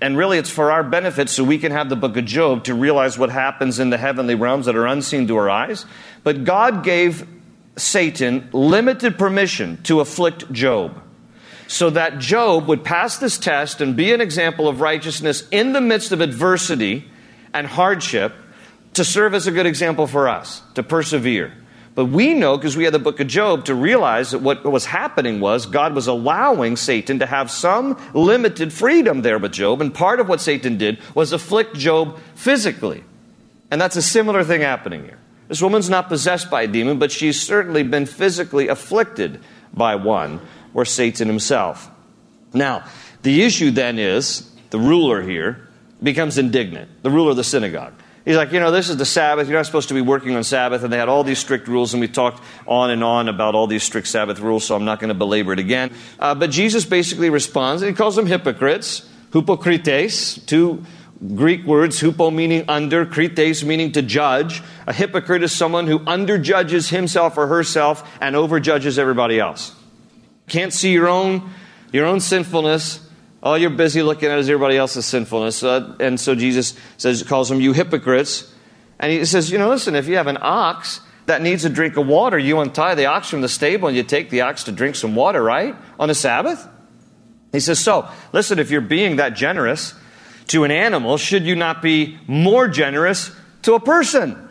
And 0.01 0.17
really, 0.17 0.37
it's 0.37 0.49
for 0.49 0.71
our 0.71 0.83
benefit 0.83 1.29
so 1.29 1.43
we 1.43 1.57
can 1.57 1.71
have 1.71 1.89
the 1.89 1.95
book 1.95 2.15
of 2.15 2.25
Job 2.25 2.63
to 2.65 2.73
realize 2.73 3.17
what 3.17 3.29
happens 3.29 3.79
in 3.79 3.89
the 3.89 3.97
heavenly 3.97 4.35
realms 4.35 4.65
that 4.65 4.75
are 4.75 4.87
unseen 4.87 5.27
to 5.27 5.37
our 5.37 5.49
eyes. 5.49 5.85
But 6.23 6.45
God 6.45 6.83
gave 6.83 7.27
Satan 7.75 8.49
limited 8.53 9.17
permission 9.17 9.81
to 9.83 9.99
afflict 9.99 10.51
Job 10.51 11.01
so 11.67 11.89
that 11.91 12.17
Job 12.17 12.67
would 12.67 12.83
pass 12.83 13.17
this 13.17 13.37
test 13.37 13.81
and 13.81 13.95
be 13.95 14.13
an 14.13 14.21
example 14.21 14.67
of 14.67 14.81
righteousness 14.81 15.47
in 15.51 15.73
the 15.73 15.81
midst 15.81 16.11
of 16.11 16.21
adversity 16.21 17.05
and 17.53 17.67
hardship 17.67 18.33
to 18.93 19.03
serve 19.03 19.33
as 19.33 19.47
a 19.47 19.51
good 19.51 19.65
example 19.65 20.07
for 20.07 20.27
us, 20.27 20.61
to 20.75 20.83
persevere. 20.83 21.53
But 21.95 22.05
we 22.05 22.33
know, 22.33 22.55
because 22.55 22.77
we 22.77 22.85
had 22.85 22.93
the 22.93 22.99
book 22.99 23.19
of 23.19 23.27
Job, 23.27 23.65
to 23.65 23.75
realize 23.75 24.31
that 24.31 24.39
what 24.39 24.63
was 24.63 24.85
happening 24.85 25.39
was 25.39 25.65
God 25.65 25.93
was 25.93 26.07
allowing 26.07 26.77
Satan 26.77 27.19
to 27.19 27.25
have 27.25 27.51
some 27.51 27.99
limited 28.13 28.71
freedom 28.71 29.21
there 29.21 29.37
with 29.37 29.51
Job. 29.51 29.81
And 29.81 29.93
part 29.93 30.19
of 30.19 30.29
what 30.29 30.39
Satan 30.39 30.77
did 30.77 30.99
was 31.13 31.33
afflict 31.33 31.75
Job 31.75 32.19
physically. 32.35 33.03
And 33.71 33.81
that's 33.81 33.95
a 33.95 34.01
similar 34.01 34.43
thing 34.43 34.61
happening 34.61 35.03
here. 35.03 35.19
This 35.47 35.61
woman's 35.61 35.89
not 35.89 36.09
possessed 36.09 36.49
by 36.49 36.63
a 36.63 36.67
demon, 36.67 36.99
but 36.99 37.11
she's 37.11 37.41
certainly 37.41 37.83
been 37.83 38.05
physically 38.05 38.67
afflicted 38.67 39.39
by 39.73 39.95
one, 39.95 40.39
or 40.73 40.85
Satan 40.85 41.27
himself. 41.27 41.89
Now, 42.53 42.85
the 43.23 43.41
issue 43.41 43.71
then 43.71 43.99
is 43.99 44.49
the 44.69 44.79
ruler 44.79 45.21
here 45.21 45.67
becomes 46.01 46.37
indignant, 46.37 47.03
the 47.03 47.09
ruler 47.09 47.31
of 47.31 47.37
the 47.37 47.43
synagogue. 47.43 47.93
He's 48.25 48.35
like, 48.35 48.51
you 48.51 48.59
know, 48.59 48.71
this 48.71 48.89
is 48.89 48.97
the 48.97 49.05
Sabbath. 49.05 49.47
You're 49.47 49.57
not 49.57 49.65
supposed 49.65 49.87
to 49.89 49.93
be 49.93 50.01
working 50.01 50.35
on 50.35 50.43
Sabbath. 50.43 50.83
And 50.83 50.91
they 50.91 50.97
had 50.97 51.09
all 51.09 51.23
these 51.23 51.39
strict 51.39 51.67
rules, 51.67 51.93
and 51.93 52.01
we 52.01 52.07
talked 52.07 52.43
on 52.67 52.91
and 52.91 53.03
on 53.03 53.27
about 53.27 53.55
all 53.55 53.67
these 53.67 53.83
strict 53.83 54.07
Sabbath 54.07 54.39
rules, 54.39 54.65
so 54.65 54.75
I'm 54.75 54.85
not 54.85 54.99
going 54.99 55.09
to 55.09 55.15
belabor 55.15 55.53
it 55.53 55.59
again. 55.59 55.91
Uh, 56.19 56.35
but 56.35 56.49
Jesus 56.49 56.85
basically 56.85 57.29
responds, 57.29 57.81
and 57.81 57.89
he 57.89 57.95
calls 57.95 58.15
them 58.15 58.27
hypocrites, 58.27 59.07
hypocrites, 59.31 60.37
two 60.45 60.83
Greek 61.35 61.65
words, 61.65 61.99
hupo 61.99 62.33
meaning 62.33 62.65
under, 62.67 63.05
krites 63.05 63.63
meaning 63.63 63.91
to 63.93 64.01
judge. 64.01 64.61
A 64.87 64.93
hypocrite 64.93 65.43
is 65.43 65.51
someone 65.51 65.87
who 65.87 65.99
underjudges 65.99 66.89
himself 66.89 67.37
or 67.37 67.47
herself 67.47 68.09
and 68.21 68.35
overjudges 68.35 68.97
everybody 68.97 69.39
else. 69.39 69.75
Can't 70.47 70.73
see 70.73 70.93
your 70.93 71.07
own, 71.07 71.49
your 71.91 72.05
own 72.05 72.19
sinfulness 72.19 73.08
all 73.41 73.57
you're 73.57 73.69
busy 73.69 74.01
looking 74.01 74.29
at 74.29 74.39
is 74.39 74.49
everybody 74.49 74.77
else's 74.77 75.05
sinfulness. 75.05 75.63
Uh, 75.63 75.95
and 75.99 76.19
so 76.19 76.35
Jesus 76.35 76.73
says, 76.97 77.23
calls 77.23 77.49
them 77.49 77.61
you 77.61 77.73
hypocrites. 77.73 78.53
And 78.99 79.11
he 79.11 79.23
says, 79.25 79.49
you 79.49 79.57
know, 79.57 79.69
listen, 79.69 79.95
if 79.95 80.07
you 80.07 80.17
have 80.17 80.27
an 80.27 80.37
ox 80.41 80.99
that 81.25 81.41
needs 81.41 81.63
a 81.63 81.69
drink 81.69 81.95
of 81.95 82.05
water, 82.05 82.37
you 82.37 82.59
untie 82.59 82.95
the 82.95 83.05
ox 83.05 83.29
from 83.29 83.41
the 83.41 83.47
stable 83.47 83.87
and 83.87 83.95
you 83.95 84.03
take 84.03 84.29
the 84.29 84.41
ox 84.41 84.65
to 84.65 84.71
drink 84.71 84.95
some 84.95 85.15
water, 85.15 85.41
right? 85.41 85.75
On 85.97 86.09
a 86.09 86.15
Sabbath? 86.15 86.67
He 87.51 87.61
says, 87.61 87.79
so, 87.79 88.09
listen, 88.33 88.59
if 88.59 88.71
you're 88.71 88.81
being 88.81 89.15
that 89.15 89.35
generous 89.35 89.93
to 90.47 90.65
an 90.65 90.71
animal, 90.71 91.17
should 91.17 91.43
you 91.43 91.55
not 91.55 91.81
be 91.81 92.19
more 92.27 92.67
generous 92.67 93.31
to 93.61 93.73
a 93.73 93.79
person? 93.79 94.49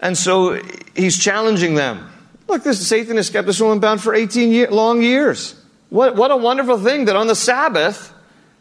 And 0.00 0.16
so 0.16 0.60
he's 0.96 1.18
challenging 1.18 1.74
them. 1.74 2.10
Look, 2.48 2.64
this 2.64 2.84
Satan 2.86 3.16
has 3.16 3.30
kept 3.30 3.46
this 3.46 3.60
woman 3.60 3.78
bound 3.78 4.02
for 4.02 4.14
18 4.14 4.50
year, 4.50 4.70
long 4.70 5.02
years. 5.02 5.59
What, 5.90 6.16
what 6.16 6.30
a 6.30 6.36
wonderful 6.36 6.78
thing 6.78 7.04
that 7.06 7.16
on 7.16 7.26
the 7.26 7.34
Sabbath, 7.34 8.12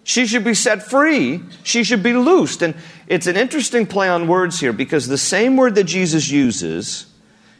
she 0.03 0.25
should 0.25 0.43
be 0.43 0.55
set 0.55 0.83
free. 0.83 1.41
She 1.63 1.83
should 1.83 2.03
be 2.03 2.13
loosed. 2.13 2.61
And 2.61 2.75
it's 3.07 3.27
an 3.27 3.37
interesting 3.37 3.85
play 3.85 4.09
on 4.09 4.27
words 4.27 4.59
here 4.59 4.73
because 4.73 5.07
the 5.07 5.17
same 5.17 5.55
word 5.55 5.75
that 5.75 5.85
Jesus 5.85 6.29
uses 6.29 7.05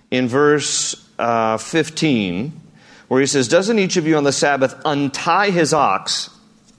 in 0.10 0.28
verse 0.28 1.08
uh, 1.20 1.58
15, 1.58 2.60
where 3.08 3.22
he 3.22 3.28
says, 3.28 3.48
Doesn't 3.48 3.78
each 3.78 3.98
of 3.98 4.08
you 4.08 4.18
on 4.18 4.24
the 4.24 4.32
Sabbath 4.32 4.76
untie 4.86 5.52
his 5.52 5.74
ox 5.74 6.32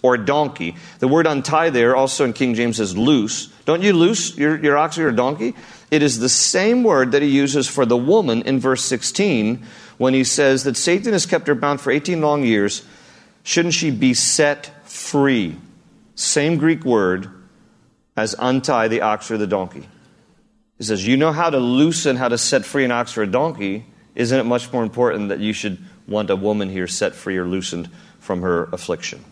or 0.02 0.16
donkey. 0.16 0.76
The 0.98 1.08
word 1.08 1.26
untie 1.26 1.70
there 1.70 1.94
also 1.94 2.24
in 2.24 2.32
King 2.32 2.54
James 2.54 2.80
is 2.80 2.96
loose. 2.96 3.46
Don't 3.64 3.82
you 3.82 3.92
loose 3.92 4.36
your, 4.36 4.58
your 4.58 4.76
ox 4.76 4.98
or 4.98 5.02
your 5.02 5.12
donkey? 5.12 5.54
It 5.90 6.02
is 6.02 6.18
the 6.18 6.28
same 6.28 6.82
word 6.82 7.12
that 7.12 7.22
he 7.22 7.28
uses 7.28 7.68
for 7.68 7.84
the 7.84 7.96
woman 7.96 8.42
in 8.42 8.60
verse 8.60 8.84
16 8.84 9.64
when 10.00 10.14
he 10.14 10.24
says 10.24 10.64
that 10.64 10.78
Satan 10.78 11.12
has 11.12 11.26
kept 11.26 11.46
her 11.46 11.54
bound 11.54 11.78
for 11.78 11.90
18 11.90 12.22
long 12.22 12.42
years. 12.42 12.82
Shouldn't 13.42 13.74
she 13.74 13.90
be 13.90 14.14
set 14.14 14.88
free? 14.88 15.58
Same 16.14 16.56
Greek 16.56 16.86
word 16.86 17.28
as 18.16 18.34
untie 18.38 18.88
the 18.88 19.02
ox 19.02 19.30
or 19.30 19.36
the 19.36 19.46
donkey. 19.46 19.86
He 20.78 20.84
says, 20.84 21.06
You 21.06 21.18
know 21.18 21.32
how 21.32 21.50
to 21.50 21.58
loosen, 21.58 22.16
how 22.16 22.28
to 22.28 22.38
set 22.38 22.64
free 22.64 22.86
an 22.86 22.90
ox 22.90 23.18
or 23.18 23.24
a 23.24 23.26
donkey. 23.26 23.84
Isn't 24.14 24.40
it 24.40 24.44
much 24.44 24.72
more 24.72 24.82
important 24.82 25.28
that 25.28 25.40
you 25.40 25.52
should 25.52 25.76
want 26.08 26.30
a 26.30 26.36
woman 26.36 26.70
here 26.70 26.86
set 26.86 27.14
free 27.14 27.36
or 27.36 27.44
loosened 27.44 27.90
from 28.20 28.40
her 28.40 28.70
affliction? 28.72 29.22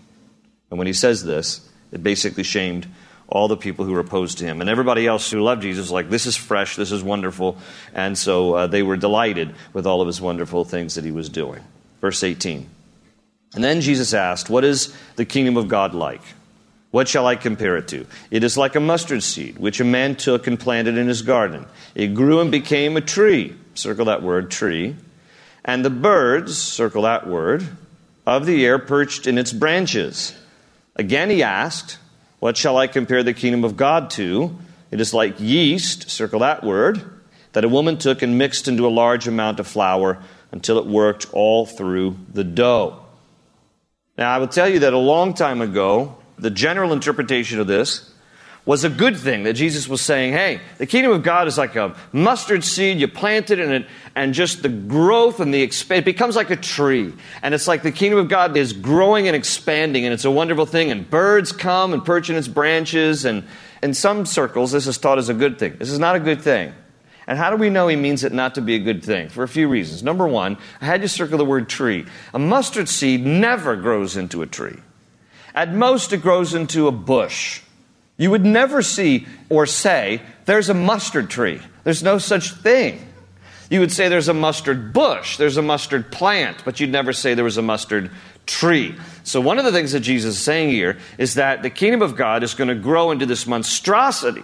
And 0.69 0.77
when 0.77 0.87
he 0.87 0.93
says 0.93 1.25
this, 1.25 1.67
it 1.93 2.03
basically 2.03 2.45
shamed 2.45 2.87
all 3.29 3.47
the 3.47 3.57
people 3.57 3.85
who 3.85 3.93
were 3.93 4.01
opposed 4.01 4.39
to 4.39 4.45
him. 4.45 4.61
And 4.61 4.71
everybody 4.71 5.07
else 5.07 5.31
who 5.31 5.43
loved 5.43 5.63
Jesus 5.63 5.87
was 5.87 5.93
like, 5.93 6.11
This 6.11 6.27
is 6.27 6.37
fresh, 6.37 6.77
this 6.77 6.93
is 6.93 7.03
wonderful. 7.03 7.59
And 7.95 8.17
so 8.17 8.55
uh, 8.55 8.67
they 8.67 8.83
were 8.83 8.97
delighted 8.97 9.55
with 9.73 9.87
all 9.87 10.01
of 10.01 10.07
his 10.07 10.21
wonderful 10.21 10.65
things 10.65 10.95
that 10.95 11.05
he 11.05 11.11
was 11.11 11.29
doing. 11.29 11.63
Verse 12.01 12.23
18. 12.23 12.69
And 13.55 13.65
then 13.65 13.81
Jesus 13.81 14.15
asked, 14.15 14.49
What 14.51 14.65
is 14.65 14.95
the 15.17 15.25
kingdom 15.25 15.57
of 15.57 15.69
God 15.69 15.95
like? 15.95 16.23
What 16.91 17.07
shall 17.07 17.27
I 17.27 17.37
compare 17.37 17.77
it 17.77 17.89
to? 17.89 18.07
It 18.31 18.45
is 18.45 18.57
like 18.57 18.75
a 18.75 18.81
mustard 18.81 19.23
seed, 19.23 19.59
which 19.59 19.79
a 19.81 19.85
man 19.85 20.17
took 20.17 20.47
and 20.47 20.59
planted 20.59 20.97
in 20.97 21.07
his 21.07 21.21
garden. 21.21 21.67
It 21.95 22.15
grew 22.15 22.41
and 22.41 22.51
became 22.51 22.97
a 22.97 23.03
tree. 23.03 23.55
Circle 23.75 24.07
that 24.07 24.23
word, 24.23 24.51
tree. 24.51 24.97
And 25.65 25.85
the 25.85 25.91
birds, 25.91 26.57
circle 26.57 27.03
that 27.03 27.27
word, 27.27 27.69
of 28.27 28.47
the 28.47 28.65
air 28.65 28.79
perched 28.79 29.27
in 29.27 29.37
its 29.37 29.53
branches. 29.53 30.35
Again 30.97 31.29
he 31.29 31.43
asked, 31.43 31.99
What 32.41 32.57
shall 32.57 32.77
I 32.77 32.87
compare 32.87 33.23
the 33.23 33.35
kingdom 33.35 33.65
of 33.65 33.77
God 33.77 34.11
to? 34.11 34.57
It 34.91 35.01
is 35.01 35.13
like 35.13 35.41
yeast, 35.41 36.11
circle 36.11 36.41
that 36.41 36.63
word, 36.63 37.03
that 37.53 37.65
a 37.65 37.69
woman 37.69 37.99
took 37.99 38.23
and 38.23 38.39
mixed 38.39 38.69
into 38.69 38.87
a 38.87 38.89
large 38.89 39.27
amount 39.27 39.61
of 39.61 39.67
flour 39.67 40.23
until 40.53 40.79
it 40.79 40.87
worked 40.87 41.27
all 41.33 41.67
through 41.67 42.17
the 42.33 42.45
dough. 42.45 43.03
Now, 44.17 44.33
I 44.33 44.39
will 44.39 44.49
tell 44.49 44.69
you 44.69 44.81
that 44.81 44.93
a 44.93 44.99
long 44.99 45.35
time 45.35 45.61
ago, 45.61 46.17
the 46.39 46.51
general 46.51 46.93
interpretation 46.93 47.61
of 47.61 47.67
this 47.67 48.13
was 48.69 48.85
a 48.85 48.91
good 48.91 49.17
thing 49.17 49.45
that 49.45 49.55
Jesus 49.55 49.89
was 49.89 50.03
saying, 50.03 50.35
hey, 50.35 50.61
the 50.77 50.85
kingdom 50.85 51.11
of 51.13 51.23
God 51.23 51.49
is 51.49 51.57
like 51.57 51.75
a 51.75 51.97
mustard 52.13 52.63
seed. 52.63 53.01
You 53.01 53.09
plant 53.09 53.51
it 53.51 53.59
and, 53.59 53.73
it, 53.73 53.87
and 54.15 54.35
just 54.35 54.63
the 54.63 54.69
growth 54.69 55.41
and 55.41 55.55
the 55.55 55.63
expand, 55.63 56.01
it 56.01 56.05
becomes 56.05 56.37
like 56.37 56.51
a 56.51 56.57
tree. 56.57 57.15
And 57.41 57.55
it's 57.55 57.67
like 57.67 57.83
the 57.83 57.91
kingdom 57.91 58.19
of 58.19 58.29
God 58.29 58.55
is 58.59 58.75
growing 58.75 59.27
and 59.27 59.35
expanding 59.35 60.05
and 60.05 60.13
it's 60.13 60.27
a 60.27 60.31
wonderful 60.31 60.67
thing. 60.67 60.91
And 60.91 61.09
birds 61.09 61.51
come 61.51 61.95
and 61.95 62.05
perch 62.05 62.29
in 62.29 62.37
its 62.37 62.47
branches. 62.47 63.25
And 63.25 63.45
in 63.83 63.95
some 63.95 64.27
circles, 64.27 64.71
this 64.71 64.87
is 64.87 64.99
thought 64.99 65.17
as 65.17 65.31
a 65.31 65.35
good 65.35 65.59
thing. 65.59 65.79
This 65.79 65.89
is 65.89 65.99
not 65.99 66.15
a 66.15 66.21
good 66.21 66.43
thing. 66.43 66.75
And 67.27 67.39
how 67.39 67.49
do 67.49 67.57
we 67.57 67.71
know 67.71 67.89
he 67.89 67.97
means 67.97 68.23
it 68.23 68.35
not 68.35 68.57
to 68.57 68.61
be 68.61 68.75
a 68.75 68.81
good 68.81 69.03
thing? 69.03 69.31
For 69.31 69.45
a 69.45 69.49
few 69.49 69.67
reasons. 69.67 70.03
Number 70.03 70.29
one, 70.29 70.59
I 70.83 70.85
had 70.85 71.01
to 71.01 71.09
circle 71.09 71.39
the 71.39 71.45
word 71.47 71.71
tree. 71.71 72.05
A 72.35 72.39
mustard 72.39 72.91
seed 72.91 73.25
never 73.25 73.77
grows 73.77 74.19
into 74.19 74.43
a 74.43 74.47
tree. 74.47 74.77
At 75.55 75.73
most, 75.73 76.13
it 76.13 76.21
grows 76.21 76.53
into 76.53 76.87
a 76.87 76.93
bush. 76.93 77.63
You 78.19 78.31
would 78.31 78.45
never 78.45 78.83
see 78.83 79.27
or 79.49 79.65
say, 79.65 80.21
there's 80.45 80.69
a 80.69 80.75
mustard 80.75 81.31
tree. 81.31 81.61
There's 81.85 82.03
no 82.03 82.19
such 82.19 82.53
thing. 82.53 83.01
You 83.71 83.81
would 83.81 83.93
say 83.93 84.09
there's 84.09 84.29
a 84.29 84.35
mustard 84.35 84.93
bush, 84.93 85.37
there's 85.37 85.57
a 85.57 85.63
mustard 85.63 86.11
plant, 86.11 86.65
but 86.65 86.81
you'd 86.81 86.91
never 86.91 87.13
say 87.13 87.35
there 87.35 87.45
was 87.45 87.59
a 87.59 87.63
mustard 87.63 88.11
tree. 88.47 88.95
So, 89.25 89.41
one 89.41 89.59
of 89.59 89.65
the 89.65 89.73
things 89.73 89.93
that 89.93 90.01
Jesus 90.01 90.37
is 90.37 90.43
saying 90.43 90.71
here 90.71 90.99
is 91.19 91.35
that 91.35 91.63
the 91.63 91.71
kingdom 91.71 92.01
of 92.01 92.17
God 92.17 92.43
is 92.43 92.55
going 92.55 92.69
to 92.69 92.75
grow 92.75 93.11
into 93.11 93.27
this 93.27 93.47
monstrosity, 93.47 94.43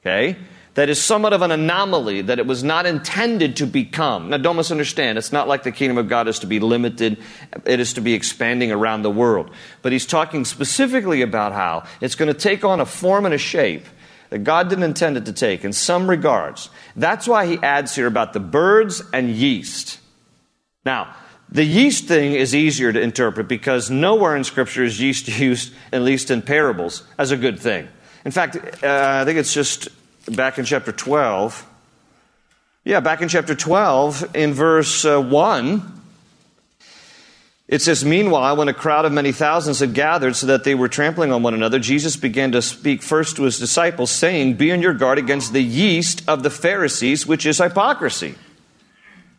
okay? 0.00 0.36
That 0.76 0.90
is 0.90 1.02
somewhat 1.02 1.32
of 1.32 1.40
an 1.40 1.50
anomaly, 1.50 2.20
that 2.20 2.38
it 2.38 2.46
was 2.46 2.62
not 2.62 2.84
intended 2.84 3.56
to 3.56 3.66
become. 3.66 4.28
Now, 4.28 4.36
don't 4.36 4.56
misunderstand. 4.56 5.16
It's 5.16 5.32
not 5.32 5.48
like 5.48 5.62
the 5.62 5.72
kingdom 5.72 5.96
of 5.96 6.06
God 6.06 6.28
is 6.28 6.38
to 6.40 6.46
be 6.46 6.60
limited, 6.60 7.16
it 7.64 7.80
is 7.80 7.94
to 7.94 8.02
be 8.02 8.12
expanding 8.12 8.70
around 8.70 9.00
the 9.00 9.10
world. 9.10 9.50
But 9.80 9.92
he's 9.92 10.04
talking 10.04 10.44
specifically 10.44 11.22
about 11.22 11.52
how 11.52 11.84
it's 12.02 12.14
going 12.14 12.32
to 12.32 12.38
take 12.38 12.62
on 12.62 12.80
a 12.80 12.86
form 12.86 13.24
and 13.24 13.34
a 13.34 13.38
shape 13.38 13.86
that 14.28 14.40
God 14.40 14.68
didn't 14.68 14.84
intend 14.84 15.16
it 15.16 15.24
to 15.24 15.32
take 15.32 15.64
in 15.64 15.72
some 15.72 16.10
regards. 16.10 16.68
That's 16.94 17.26
why 17.26 17.46
he 17.46 17.56
adds 17.62 17.94
here 17.94 18.06
about 18.06 18.34
the 18.34 18.40
birds 18.40 19.02
and 19.14 19.30
yeast. 19.30 19.98
Now, 20.84 21.14
the 21.48 21.64
yeast 21.64 22.04
thing 22.04 22.34
is 22.34 22.54
easier 22.54 22.92
to 22.92 23.00
interpret 23.00 23.48
because 23.48 23.90
nowhere 23.90 24.36
in 24.36 24.44
Scripture 24.44 24.84
is 24.84 25.00
yeast 25.00 25.26
used, 25.38 25.72
at 25.90 26.02
least 26.02 26.30
in 26.30 26.42
parables, 26.42 27.02
as 27.16 27.30
a 27.30 27.36
good 27.38 27.58
thing. 27.58 27.88
In 28.26 28.32
fact, 28.32 28.56
uh, 28.56 29.20
I 29.22 29.24
think 29.24 29.38
it's 29.38 29.54
just 29.54 29.88
back 30.30 30.58
in 30.58 30.64
chapter 30.64 30.92
12. 30.92 31.66
Yeah, 32.84 33.00
back 33.00 33.20
in 33.20 33.28
chapter 33.28 33.54
12, 33.54 34.36
in 34.36 34.54
verse 34.54 35.04
uh, 35.04 35.20
1, 35.20 35.96
it 37.68 37.82
says, 37.82 38.04
Meanwhile, 38.04 38.56
when 38.56 38.68
a 38.68 38.74
crowd 38.74 39.04
of 39.04 39.12
many 39.12 39.32
thousands 39.32 39.80
had 39.80 39.92
gathered 39.92 40.36
so 40.36 40.46
that 40.46 40.62
they 40.62 40.76
were 40.76 40.88
trampling 40.88 41.32
on 41.32 41.42
one 41.42 41.54
another, 41.54 41.80
Jesus 41.80 42.16
began 42.16 42.52
to 42.52 42.62
speak 42.62 43.02
first 43.02 43.36
to 43.36 43.42
his 43.42 43.58
disciples, 43.58 44.12
saying, 44.12 44.54
Be 44.54 44.70
on 44.70 44.82
your 44.82 44.94
guard 44.94 45.18
against 45.18 45.52
the 45.52 45.62
yeast 45.62 46.22
of 46.28 46.44
the 46.44 46.50
Pharisees, 46.50 47.26
which 47.26 47.44
is 47.44 47.58
hypocrisy. 47.58 48.36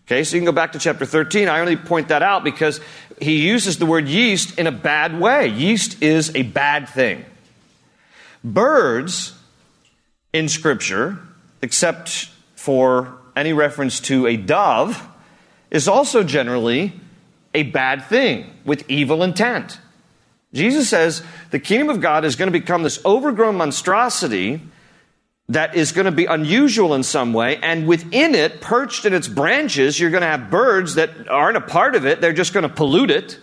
Okay, 0.06 0.24
so 0.24 0.36
you 0.36 0.41
can 0.41 0.46
go 0.46 0.51
back 0.51 0.74
to 0.74 0.79
chapter 0.79 1.06
13. 1.06 1.48
I 1.48 1.60
only 1.60 1.75
point 1.75 2.10
that 2.10 2.22
out 2.22 2.44
because 2.44 2.82
he 3.22 3.46
uses 3.46 3.77
the 3.77 3.86
word 3.86 4.08
yeast 4.08 4.58
in 4.58 4.67
a 4.67 4.72
bad 4.72 5.20
way. 5.20 5.48
Yeast 5.48 6.01
is 6.01 6.34
a 6.36 6.44
bad 6.44 6.89
thing. 6.89 7.25
Birds 8.44 9.37
in 10.34 10.50
Scripture, 10.50 11.19
except 11.62 12.29
for 12.55 13.17
any 13.36 13.53
reference 13.53 14.00
to 14.01 14.27
a 14.27 14.36
dove, 14.38 15.07
is 15.72 15.88
also 15.88 16.24
generally 16.24 16.93
a 17.53 17.63
bad 17.63 18.05
thing 18.05 18.50
with 18.65 18.89
evil 18.89 19.24
intent. 19.24 19.79
Jesus 20.53 20.89
says 20.89 21.24
the 21.51 21.60
kingdom 21.60 21.89
of 21.89 22.01
God 22.01 22.25
is 22.25 22.36
going 22.36 22.51
to 22.51 22.60
become 22.60 22.84
this 22.84 23.03
overgrown 23.05 23.55
monstrosity 23.55 24.62
that 25.50 25.75
is 25.75 25.91
going 25.91 26.05
to 26.05 26.12
be 26.12 26.25
unusual 26.25 26.93
in 26.93 27.03
some 27.03 27.31
way, 27.31 27.57
and 27.57 27.88
within 27.88 28.36
it, 28.36 28.60
perched 28.60 29.05
in 29.05 29.13
its 29.13 29.29
branches, 29.29 29.98
you're 29.98 30.10
going 30.10 30.22
to 30.22 30.27
have 30.27 30.50
birds 30.50 30.96
that 30.96 31.29
aren't 31.29 31.55
a 31.55 31.62
part 31.62 31.96
of 31.96 32.05
it, 32.05 32.19
they're 32.19 32.34
just 32.34 32.53
going 32.53 32.63
to 32.63 32.69
pollute 32.69 33.10
it, 33.10 33.39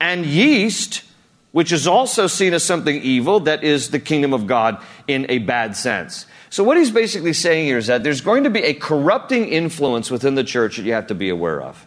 and 0.00 0.26
yeast 0.26 1.04
which 1.52 1.72
is 1.72 1.86
also 1.86 2.26
seen 2.26 2.54
as 2.54 2.64
something 2.64 3.02
evil 3.02 3.40
that 3.40 3.64
is 3.64 3.90
the 3.90 3.98
kingdom 3.98 4.32
of 4.32 4.46
God 4.46 4.82
in 5.08 5.26
a 5.28 5.38
bad 5.38 5.76
sense. 5.76 6.26
So, 6.48 6.64
what 6.64 6.76
he's 6.76 6.90
basically 6.90 7.32
saying 7.32 7.66
here 7.66 7.78
is 7.78 7.86
that 7.86 8.02
there's 8.02 8.20
going 8.20 8.44
to 8.44 8.50
be 8.50 8.62
a 8.62 8.74
corrupting 8.74 9.48
influence 9.48 10.10
within 10.10 10.34
the 10.34 10.44
church 10.44 10.76
that 10.76 10.84
you 10.84 10.92
have 10.92 11.08
to 11.08 11.14
be 11.14 11.28
aware 11.28 11.60
of. 11.60 11.86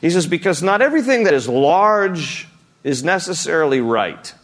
He 0.00 0.10
says, 0.10 0.26
because 0.26 0.62
not 0.62 0.82
everything 0.82 1.24
that 1.24 1.34
is 1.34 1.48
large 1.48 2.48
is 2.82 3.04
necessarily 3.04 3.80
right. 3.80 4.34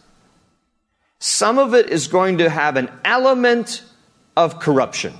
Some 1.19 1.59
of 1.59 1.73
it 1.73 1.89
is 1.89 2.07
going 2.07 2.37
to 2.37 2.49
have 2.49 2.77
an 2.77 2.89
element 3.03 3.83
of 4.37 4.59
corruption. 4.59 5.13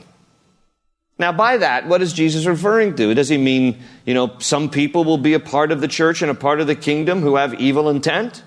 Now, 1.18 1.34
by 1.34 1.58
that, 1.58 1.88
what 1.88 2.02
is 2.02 2.14
Jesus 2.14 2.46
referring 2.46 2.96
to? 2.96 3.14
Does 3.14 3.28
he 3.28 3.38
mean, 3.38 3.80
you 4.06 4.14
know, 4.14 4.38
some 4.40 4.70
people 4.70 5.04
will 5.04 5.18
be 5.18 5.34
a 5.34 5.40
part 5.40 5.74
of 5.74 5.82
the 5.82 5.90
church 5.90 6.22
and 6.22 6.32
a 6.32 6.36
part 6.36 6.62
of 6.62 6.68
the 6.68 6.76
kingdom 6.76 7.22
who 7.22 7.36
have 7.36 7.56
evil 7.56 7.90
intent? 7.90 8.42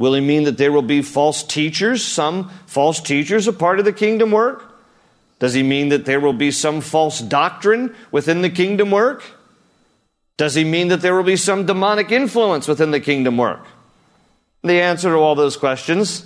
Will 0.00 0.14
he 0.14 0.22
mean 0.22 0.44
that 0.44 0.56
there 0.56 0.72
will 0.72 0.80
be 0.80 1.02
false 1.02 1.44
teachers, 1.44 2.02
some 2.02 2.48
false 2.64 3.02
teachers 3.02 3.46
a 3.46 3.52
part 3.52 3.78
of 3.78 3.84
the 3.84 3.92
kingdom 3.92 4.30
work? 4.30 4.64
Does 5.38 5.52
he 5.52 5.62
mean 5.62 5.90
that 5.90 6.06
there 6.06 6.20
will 6.20 6.32
be 6.32 6.50
some 6.50 6.80
false 6.80 7.20
doctrine 7.20 7.94
within 8.10 8.40
the 8.40 8.48
kingdom 8.48 8.90
work? 8.90 9.22
Does 10.38 10.54
he 10.54 10.64
mean 10.64 10.88
that 10.88 11.02
there 11.02 11.14
will 11.14 11.22
be 11.22 11.36
some 11.36 11.66
demonic 11.66 12.10
influence 12.10 12.66
within 12.66 12.92
the 12.92 13.00
kingdom 13.00 13.36
work? 13.36 13.66
The 14.62 14.80
answer 14.80 15.10
to 15.10 15.16
all 15.16 15.34
those 15.34 15.58
questions 15.58 16.24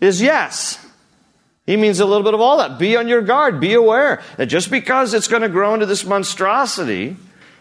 is 0.00 0.22
yes. 0.22 0.82
He 1.66 1.76
means 1.76 2.00
a 2.00 2.06
little 2.06 2.24
bit 2.24 2.32
of 2.32 2.40
all 2.40 2.56
that. 2.56 2.78
Be 2.78 2.96
on 2.96 3.06
your 3.06 3.20
guard. 3.20 3.60
Be 3.60 3.74
aware 3.74 4.22
that 4.38 4.46
just 4.46 4.70
because 4.70 5.12
it's 5.12 5.28
going 5.28 5.42
to 5.42 5.50
grow 5.50 5.74
into 5.74 5.84
this 5.84 6.06
monstrosity, 6.06 7.18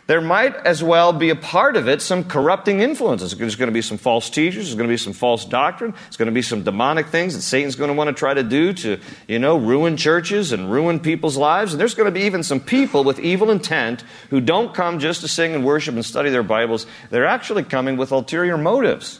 there 0.10 0.22
might 0.22 0.56
as 0.66 0.84
well 0.84 1.14
be 1.14 1.30
a 1.30 1.36
part 1.36 1.76
of 1.76 1.88
it 1.88 2.02
some 2.02 2.24
corrupting 2.24 2.80
influences. 2.80 3.38
There's 3.38 3.56
going 3.56 3.68
to 3.68 3.72
be 3.72 3.84
some 3.84 4.00
false 4.00 4.32
teachers, 4.32 4.66
there's 4.66 4.76
going 4.76 4.88
to 4.88 4.92
be 4.92 4.98
some 4.98 5.14
false 5.14 5.46
doctrine, 5.46 5.92
there's 5.92 6.18
going 6.18 6.26
to 6.26 6.32
be 6.32 6.42
some 6.42 6.64
demonic 6.64 7.10
things 7.10 7.36
that 7.36 7.44
Satan's 7.44 7.76
going 7.76 7.90
to 7.90 7.94
want 7.94 8.08
to 8.08 8.16
try 8.16 8.34
to 8.34 8.42
do 8.42 8.74
to, 8.74 9.00
you 9.28 9.38
know, 9.38 9.56
ruin 9.56 9.98
churches 9.98 10.52
and 10.52 10.72
ruin 10.72 11.00
people's 11.00 11.38
lives. 11.38 11.74
And 11.74 11.80
there's 11.80 11.94
going 11.94 12.12
to 12.12 12.12
be 12.12 12.26
even 12.26 12.42
some 12.42 12.60
people 12.60 13.04
with 13.04 13.20
evil 13.20 13.52
intent 13.52 14.04
who 14.32 14.42
don't 14.42 14.74
come 14.74 14.98
just 14.98 15.22
to 15.22 15.28
sing 15.28 15.54
and 15.54 15.64
worship 15.64 15.94
and 15.94 16.04
study 16.04 16.32
their 16.32 16.42
Bibles. 16.42 16.88
They're 17.12 17.28
actually 17.28 17.62
coming 17.62 17.96
with 17.96 18.12
ulterior 18.12 18.58
motives. 18.58 19.20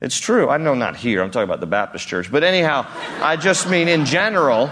It's 0.00 0.18
true. 0.18 0.48
I 0.48 0.56
know 0.56 0.72
not 0.72 0.96
here. 0.96 1.22
I'm 1.22 1.30
talking 1.30 1.44
about 1.44 1.60
the 1.60 1.66
Baptist 1.66 2.08
church. 2.08 2.32
But 2.32 2.44
anyhow, 2.44 2.86
I 3.20 3.36
just 3.36 3.68
mean 3.68 3.88
in 3.88 4.06
general. 4.06 4.70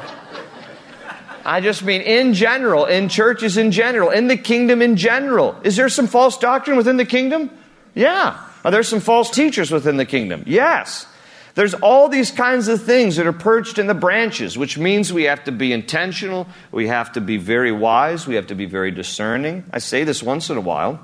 I 1.44 1.60
just 1.60 1.82
mean 1.82 2.02
in 2.02 2.34
general, 2.34 2.84
in 2.84 3.08
churches 3.08 3.56
in 3.56 3.70
general, 3.70 4.10
in 4.10 4.28
the 4.28 4.36
kingdom 4.36 4.82
in 4.82 4.96
general. 4.96 5.56
Is 5.64 5.76
there 5.76 5.88
some 5.88 6.06
false 6.06 6.38
doctrine 6.38 6.76
within 6.76 6.96
the 6.96 7.04
kingdom? 7.04 7.50
Yeah. 7.94 8.38
Are 8.64 8.70
there 8.70 8.82
some 8.82 9.00
false 9.00 9.30
teachers 9.30 9.70
within 9.70 9.96
the 9.96 10.04
kingdom? 10.04 10.44
Yes. 10.46 11.06
There's 11.54 11.74
all 11.74 12.08
these 12.08 12.30
kinds 12.30 12.68
of 12.68 12.82
things 12.82 13.16
that 13.16 13.26
are 13.26 13.32
perched 13.32 13.78
in 13.78 13.86
the 13.86 13.94
branches, 13.94 14.56
which 14.56 14.78
means 14.78 15.12
we 15.12 15.24
have 15.24 15.44
to 15.44 15.52
be 15.52 15.72
intentional, 15.72 16.46
we 16.70 16.86
have 16.86 17.12
to 17.12 17.20
be 17.20 17.38
very 17.38 17.72
wise, 17.72 18.26
we 18.26 18.36
have 18.36 18.46
to 18.48 18.54
be 18.54 18.66
very 18.66 18.90
discerning. 18.90 19.64
I 19.72 19.78
say 19.78 20.04
this 20.04 20.22
once 20.22 20.48
in 20.48 20.56
a 20.56 20.60
while. 20.60 21.00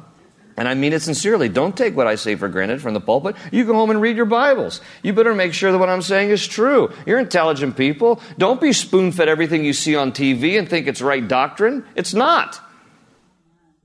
And 0.57 0.67
I 0.67 0.75
mean 0.75 0.95
it 0.95 1.03
sincerely. 1.03 1.49
Don't 1.51 1.77
take 1.77 1.95
what 1.95 2.07
I 2.07 2.15
say 2.15 2.35
for 2.35 2.49
granted 2.49 2.81
from 2.81 2.95
the 2.95 3.01
pulpit. 3.01 3.37
You 3.53 3.65
go 3.65 3.75
home 3.75 3.91
and 3.91 4.01
read 4.01 4.17
your 4.17 4.25
Bibles. 4.25 4.81
You 5.03 5.13
better 5.13 5.35
make 5.35 5.53
sure 5.53 5.71
that 5.71 5.79
what 5.79 5.91
I'm 5.91 6.01
saying 6.01 6.31
is 6.31 6.47
true. 6.47 6.91
You're 7.05 7.19
intelligent 7.19 7.77
people. 7.77 8.21
Don't 8.39 8.61
be 8.61 8.73
spoon 8.73 9.13
fed 9.13 9.29
everything 9.29 9.65
you 9.65 9.75
see 9.75 9.95
on 9.97 10.13
TV 10.13 10.59
and 10.59 10.69
think 10.69 10.87
it's 10.87 11.03
right 11.03 11.27
doctrine. 11.27 11.85
It's 11.95 12.15
not. 12.15 12.61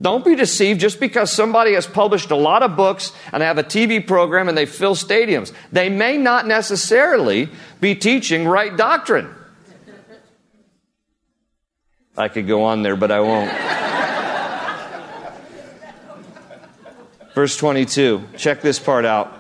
Don't 0.02 0.26
be 0.26 0.36
deceived 0.36 0.80
just 0.80 1.00
because 1.00 1.32
somebody 1.32 1.74
has 1.74 1.86
published 1.86 2.32
a 2.32 2.36
lot 2.36 2.64
of 2.64 2.76
books 2.76 3.12
and 3.32 3.42
they 3.42 3.46
have 3.46 3.60
a 3.60 3.64
TV 3.64 4.06
program 4.06 4.48
and 4.48 4.58
they 4.58 4.66
fill 4.66 4.96
stadiums. 4.96 5.54
They 5.72 5.90
may 5.90 6.18
not 6.18 6.48
necessarily 6.48 7.50
be 7.82 7.96
teaching 7.96 8.48
right 8.48 8.76
doctrine. 8.76 9.36
I 12.18 12.30
could 12.30 12.48
go 12.48 12.64
on 12.64 12.82
there, 12.82 12.96
but 12.96 13.12
I 13.12 13.20
won't. 13.20 13.81
Verse 17.34 17.56
22. 17.58 18.24
Check 18.38 18.62
this 18.62 18.80
part 18.80 19.06
out. 19.06 19.38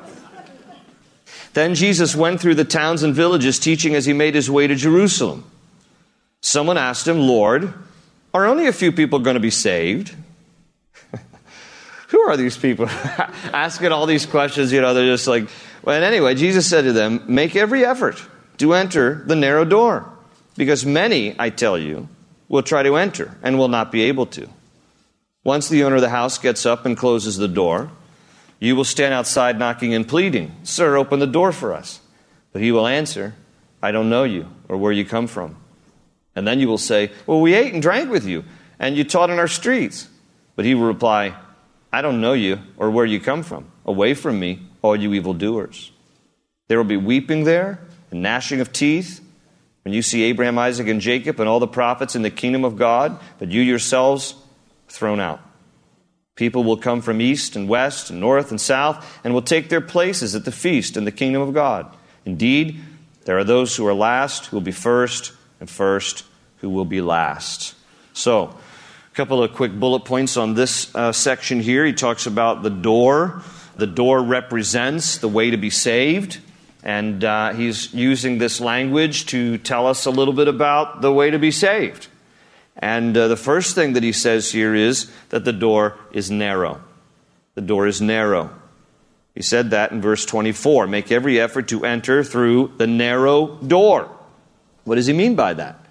Then 1.54 1.76
Jesus 1.76 2.16
went 2.16 2.40
through 2.40 2.56
the 2.56 2.66
towns 2.66 3.04
and 3.04 3.14
villages 3.14 3.60
teaching 3.60 3.94
as 3.96 4.06
he 4.06 4.14
made 4.14 4.36
his 4.36 4.50
way 4.50 4.68
to 4.68 4.76
Jerusalem. 4.76 5.44
Someone 6.42 6.78
asked 6.78 7.08
him, 7.08 7.20
Lord, 7.20 7.74
are 8.34 8.46
only 8.46 8.68
a 8.68 8.74
few 8.74 8.92
people 8.92 9.20
going 9.20 9.34
to 9.34 9.42
be 9.42 9.52
saved? 9.52 10.16
Who 12.10 12.22
are 12.22 12.38
these 12.38 12.58
people? 12.58 12.88
Asking 12.90 13.92
all 13.92 14.06
these 14.06 14.26
questions, 14.26 14.72
you 14.72 14.80
know, 14.82 14.94
they're 14.94 15.06
just 15.06 15.28
like, 15.28 15.50
well, 15.84 16.02
anyway, 16.02 16.36
Jesus 16.36 16.68
said 16.68 16.84
to 16.84 16.94
them, 16.94 17.24
Make 17.28 17.56
every 17.56 17.84
effort 17.84 18.24
to 18.58 18.74
enter 18.74 19.24
the 19.26 19.36
narrow 19.36 19.66
door, 19.66 20.10
because 20.56 20.86
many, 20.86 21.36
I 21.38 21.50
tell 21.50 21.78
you, 21.78 22.08
will 22.48 22.64
try 22.64 22.84
to 22.84 22.96
enter 22.96 23.38
and 23.44 23.58
will 23.58 23.68
not 23.68 23.92
be 23.92 24.04
able 24.04 24.28
to. 24.28 24.48
Once 25.44 25.70
the 25.70 25.84
owner 25.84 25.96
of 25.96 26.02
the 26.02 26.10
house 26.10 26.38
gets 26.38 26.66
up 26.66 26.86
and 26.86 26.98
closes 26.98 27.38
the 27.38 27.48
door, 27.48 27.92
you 28.60 28.76
will 28.76 28.84
stand 28.84 29.14
outside 29.14 29.58
knocking 29.58 29.94
and 29.94 30.08
pleading, 30.08 30.56
Sir, 30.64 30.96
open 30.96 31.20
the 31.20 31.28
door 31.28 31.52
for 31.52 31.74
us. 31.74 32.00
But 32.54 32.62
he 32.62 32.72
will 32.72 32.86
answer, 32.86 33.36
I 33.82 33.92
don't 33.92 34.10
know 34.10 34.24
you 34.24 34.48
or 34.68 34.78
where 34.78 34.92
you 34.92 35.04
come 35.04 35.26
from. 35.26 35.58
And 36.36 36.48
then 36.48 36.60
you 36.60 36.68
will 36.68 36.78
say, 36.78 37.12
Well, 37.26 37.42
we 37.42 37.56
ate 37.56 37.74
and 37.74 37.82
drank 37.82 38.12
with 38.12 38.26
you, 38.26 38.44
and 38.78 38.96
you 38.96 39.04
taught 39.04 39.30
in 39.30 39.40
our 39.40 39.48
streets. 39.48 40.08
But 40.56 40.66
he 40.66 40.76
will 40.76 40.86
reply, 40.86 41.36
I 41.92 42.02
don't 42.02 42.22
know 42.22 42.34
you 42.34 42.60
or 42.78 42.92
where 42.92 43.06
you 43.06 43.20
come 43.20 43.42
from. 43.42 43.72
Away 43.86 44.14
from 44.14 44.40
me, 44.40 44.60
all 44.82 44.96
you 44.96 45.14
evildoers. 45.14 45.92
There 46.68 46.78
will 46.78 46.86
be 46.86 46.98
weeping 46.98 47.44
there 47.44 47.80
and 48.12 48.22
gnashing 48.22 48.62
of 48.62 48.72
teeth 48.72 49.22
when 49.84 49.94
you 49.94 50.02
see 50.02 50.24
Abraham, 50.24 50.60
Isaac, 50.60 50.88
and 50.88 51.02
Jacob 51.02 51.40
and 51.40 51.50
all 51.50 51.60
the 51.60 51.68
prophets 51.68 52.16
in 52.16 52.22
the 52.22 52.30
kingdom 52.30 52.64
of 52.64 52.78
God, 52.78 53.20
but 53.40 53.50
you 53.50 53.62
yourselves 53.62 54.36
thrown 54.92 55.20
out. 55.20 55.40
People 56.36 56.64
will 56.64 56.78
come 56.78 57.02
from 57.02 57.22
east 57.22 57.56
and 57.56 57.68
west 57.68 58.10
and 58.10 58.20
north 58.20 58.52
and 58.52 58.60
south 58.60 59.20
and 59.24 59.34
will 59.34 59.42
take 59.42 59.70
their 59.70 59.82
places 59.82 60.34
at 60.34 60.46
the 60.46 60.52
feast 60.52 60.98
in 60.98 61.04
the 61.04 61.12
kingdom 61.12 61.42
of 61.42 61.54
God. 61.54 61.96
Indeed, 62.26 62.80
there 63.26 63.38
are 63.38 63.44
those 63.44 63.76
who 63.76 63.86
are 63.88 63.94
last 63.94 64.48
who 64.48 64.58
will 64.58 64.62
be 64.62 64.72
first, 64.72 65.34
and 65.60 65.70
first 65.70 66.26
who 66.58 66.70
will 66.70 66.86
be 66.86 67.02
last. 67.02 67.76
So, 68.14 68.46
a 69.12 69.16
couple 69.16 69.44
of 69.44 69.54
quick 69.54 69.78
bullet 69.78 70.06
points 70.06 70.38
on 70.38 70.54
this 70.54 70.94
uh, 70.96 71.12
section 71.12 71.60
here. 71.60 71.86
He 71.86 71.94
talks 71.94 72.26
about 72.26 72.64
the 72.64 72.70
door. 72.70 73.44
The 73.76 73.88
door 73.88 74.24
represents 74.24 75.18
the 75.18 75.28
way 75.28 75.52
to 75.52 75.58
be 75.58 75.70
saved. 75.70 76.40
And 76.84 77.24
uh, 77.24 77.54
he's 77.54 77.94
using 77.94 78.38
this 78.38 78.60
language 78.60 79.28
to 79.28 79.58
tell 79.60 79.86
us 79.86 80.06
a 80.06 80.12
little 80.12 80.34
bit 80.34 80.48
about 80.48 81.02
the 81.02 81.12
way 81.12 81.30
to 81.30 81.38
be 81.38 81.52
saved. 81.52 82.08
And 82.78 83.16
uh, 83.18 83.28
the 83.28 83.38
first 83.38 83.76
thing 83.76 83.94
that 83.94 84.04
he 84.04 84.12
says 84.12 84.52
here 84.52 84.74
is 84.74 85.12
that 85.30 85.46
the 85.46 85.54
door 85.54 85.98
is 86.12 86.32
narrow. 86.32 86.82
The 87.56 87.62
door 87.62 87.88
is 87.88 88.02
narrow. 88.02 88.50
He 89.36 89.42
said 89.42 89.72
that 89.72 89.92
in 89.92 90.02
verse 90.02 90.26
24 90.26 90.88
make 90.88 91.12
every 91.12 91.40
effort 91.40 91.68
to 91.70 91.86
enter 91.86 92.24
through 92.24 92.74
the 92.78 92.88
narrow 92.88 93.58
door. 93.58 94.10
What 94.84 94.96
does 94.96 95.08
he 95.08 95.14
mean 95.14 95.36
by 95.36 95.54
that? 95.54 95.86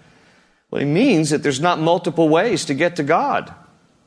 Well, 0.71 0.81
he 0.81 0.87
means 0.87 1.31
that 1.31 1.43
there's 1.43 1.61
not 1.61 1.81
multiple 1.81 2.29
ways 2.29 2.65
to 2.67 2.75
get 2.75 2.97
to 2.97 3.03
God. 3.03 3.53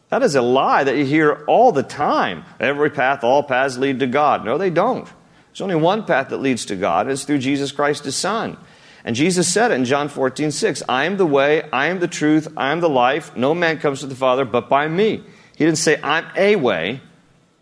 That 0.10 0.24
is 0.24 0.36
a 0.36 0.42
lie 0.42 0.84
that 0.84 0.96
you 0.96 1.06
hear 1.06 1.44
all 1.48 1.72
the 1.72 1.84
time. 1.84 2.46
Every 2.60 2.90
path, 2.90 3.24
all 3.24 3.44
paths 3.44 3.78
lead 3.78 4.00
to 4.00 4.08
God. 4.08 4.46
No, 4.46 4.58
they 4.58 4.70
don't. 4.70 5.06
There's 5.48 5.62
only 5.62 5.76
one 5.76 6.06
path 6.06 6.30
that 6.30 6.38
leads 6.38 6.66
to 6.66 6.76
God, 6.76 7.10
it's 7.10 7.24
through 7.24 7.40
Jesus 7.40 7.72
Christ, 7.72 8.06
his 8.06 8.16
Son. 8.16 8.58
And 9.06 9.16
Jesus 9.16 9.52
said 9.52 9.72
it 9.72 9.76
in 9.76 9.86
John 9.86 10.08
14, 10.08 10.52
6. 10.52 10.84
I 10.88 11.06
am 11.06 11.18
the 11.18 11.26
way, 11.26 11.70
I 11.72 11.88
am 11.88 12.00
the 12.00 12.08
truth, 12.08 12.48
I 12.56 12.72
am 12.72 12.80
the 12.80 12.90
life. 12.90 13.36
No 13.36 13.54
man 13.54 13.80
comes 13.80 14.00
to 14.00 14.08
the 14.08 14.16
Father 14.16 14.46
but 14.46 14.70
by 14.70 14.88
me. 14.88 15.24
He 15.56 15.66
didn't 15.66 15.78
say, 15.78 16.00
I'm 16.02 16.26
a 16.36 16.56
way, 16.56 17.02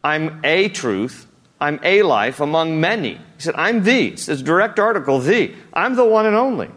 I'm 0.04 0.40
a 0.44 0.70
truth, 0.70 1.28
I'm 1.60 1.80
a 1.84 2.04
life 2.04 2.40
among 2.40 2.80
many. 2.80 3.14
He 3.14 3.20
said, 3.40 3.56
I'm 3.56 3.84
the. 3.84 4.10
It's 4.10 4.28
this 4.28 4.42
direct 4.42 4.80
article, 4.80 5.20
the. 5.20 5.54
I'm 5.74 5.96
the 5.96 6.06
one 6.06 6.26
and 6.26 6.36
only. 6.36 6.70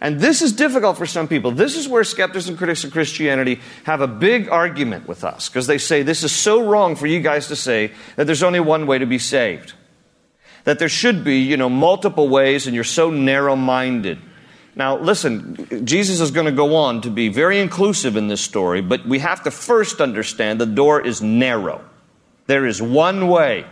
And 0.00 0.20
this 0.20 0.42
is 0.42 0.52
difficult 0.52 0.98
for 0.98 1.06
some 1.06 1.28
people. 1.28 1.52
This 1.52 1.76
is 1.76 1.88
where 1.88 2.04
skeptics 2.04 2.48
and 2.48 2.58
critics 2.58 2.84
of 2.84 2.90
Christianity 2.90 3.60
have 3.84 4.00
a 4.00 4.08
big 4.08 4.50
argument 4.50 5.08
with 5.08 5.24
us 5.24 5.48
because 5.48 5.66
they 5.66 5.78
say 5.78 6.02
this 6.02 6.24
is 6.24 6.32
so 6.32 6.68
wrong 6.68 6.96
for 6.96 7.06
you 7.06 7.20
guys 7.20 7.48
to 7.48 7.56
say 7.56 7.92
that 8.16 8.24
there's 8.24 8.42
only 8.42 8.60
one 8.60 8.86
way 8.86 8.98
to 8.98 9.06
be 9.06 9.18
saved 9.18 9.72
that 10.64 10.78
there 10.78 10.88
should 10.88 11.24
be, 11.24 11.38
you 11.38 11.56
know, 11.56 11.68
multiple 11.68 12.28
ways 12.28 12.66
and 12.66 12.74
you're 12.74 12.84
so 12.84 13.10
narrow 13.10 13.54
minded. 13.54 14.18
Now, 14.76 14.98
listen, 14.98 15.84
Jesus 15.86 16.20
is 16.20 16.30
going 16.32 16.46
to 16.46 16.52
go 16.52 16.74
on 16.74 17.02
to 17.02 17.10
be 17.10 17.28
very 17.28 17.60
inclusive 17.60 18.16
in 18.16 18.26
this 18.26 18.40
story, 18.40 18.80
but 18.80 19.06
we 19.06 19.20
have 19.20 19.44
to 19.44 19.50
first 19.50 20.00
understand 20.00 20.60
the 20.60 20.66
door 20.66 21.00
is 21.00 21.22
narrow. 21.22 21.84
There 22.46 22.66
is 22.66 22.82
one 22.82 23.28
way. 23.28 23.66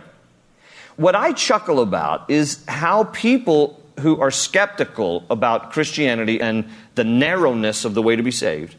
What 0.95 1.15
I 1.15 1.33
chuckle 1.33 1.81
about 1.81 2.29
is 2.29 2.63
how 2.67 3.05
people 3.05 3.81
who 3.99 4.21
are 4.21 4.31
skeptical 4.31 5.25
about 5.29 5.71
Christianity 5.71 6.39
and 6.39 6.69
the 6.95 7.03
narrowness 7.03 7.85
of 7.85 7.93
the 7.95 8.01
way 8.01 8.15
to 8.15 8.23
be 8.23 8.31
saved. 8.31 8.75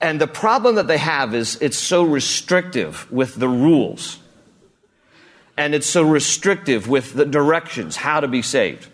And 0.00 0.20
the 0.20 0.26
problem 0.26 0.74
that 0.74 0.86
they 0.86 0.98
have 0.98 1.34
is 1.34 1.56
it's 1.62 1.78
so 1.78 2.02
restrictive 2.02 3.10
with 3.12 3.36
the 3.36 3.48
rules 3.48 4.18
and 5.56 5.74
it's 5.74 5.86
so 5.86 6.02
restrictive 6.02 6.88
with 6.88 7.14
the 7.14 7.24
directions 7.24 7.96
how 7.96 8.20
to 8.20 8.28
be 8.28 8.42
saved. 8.42 8.88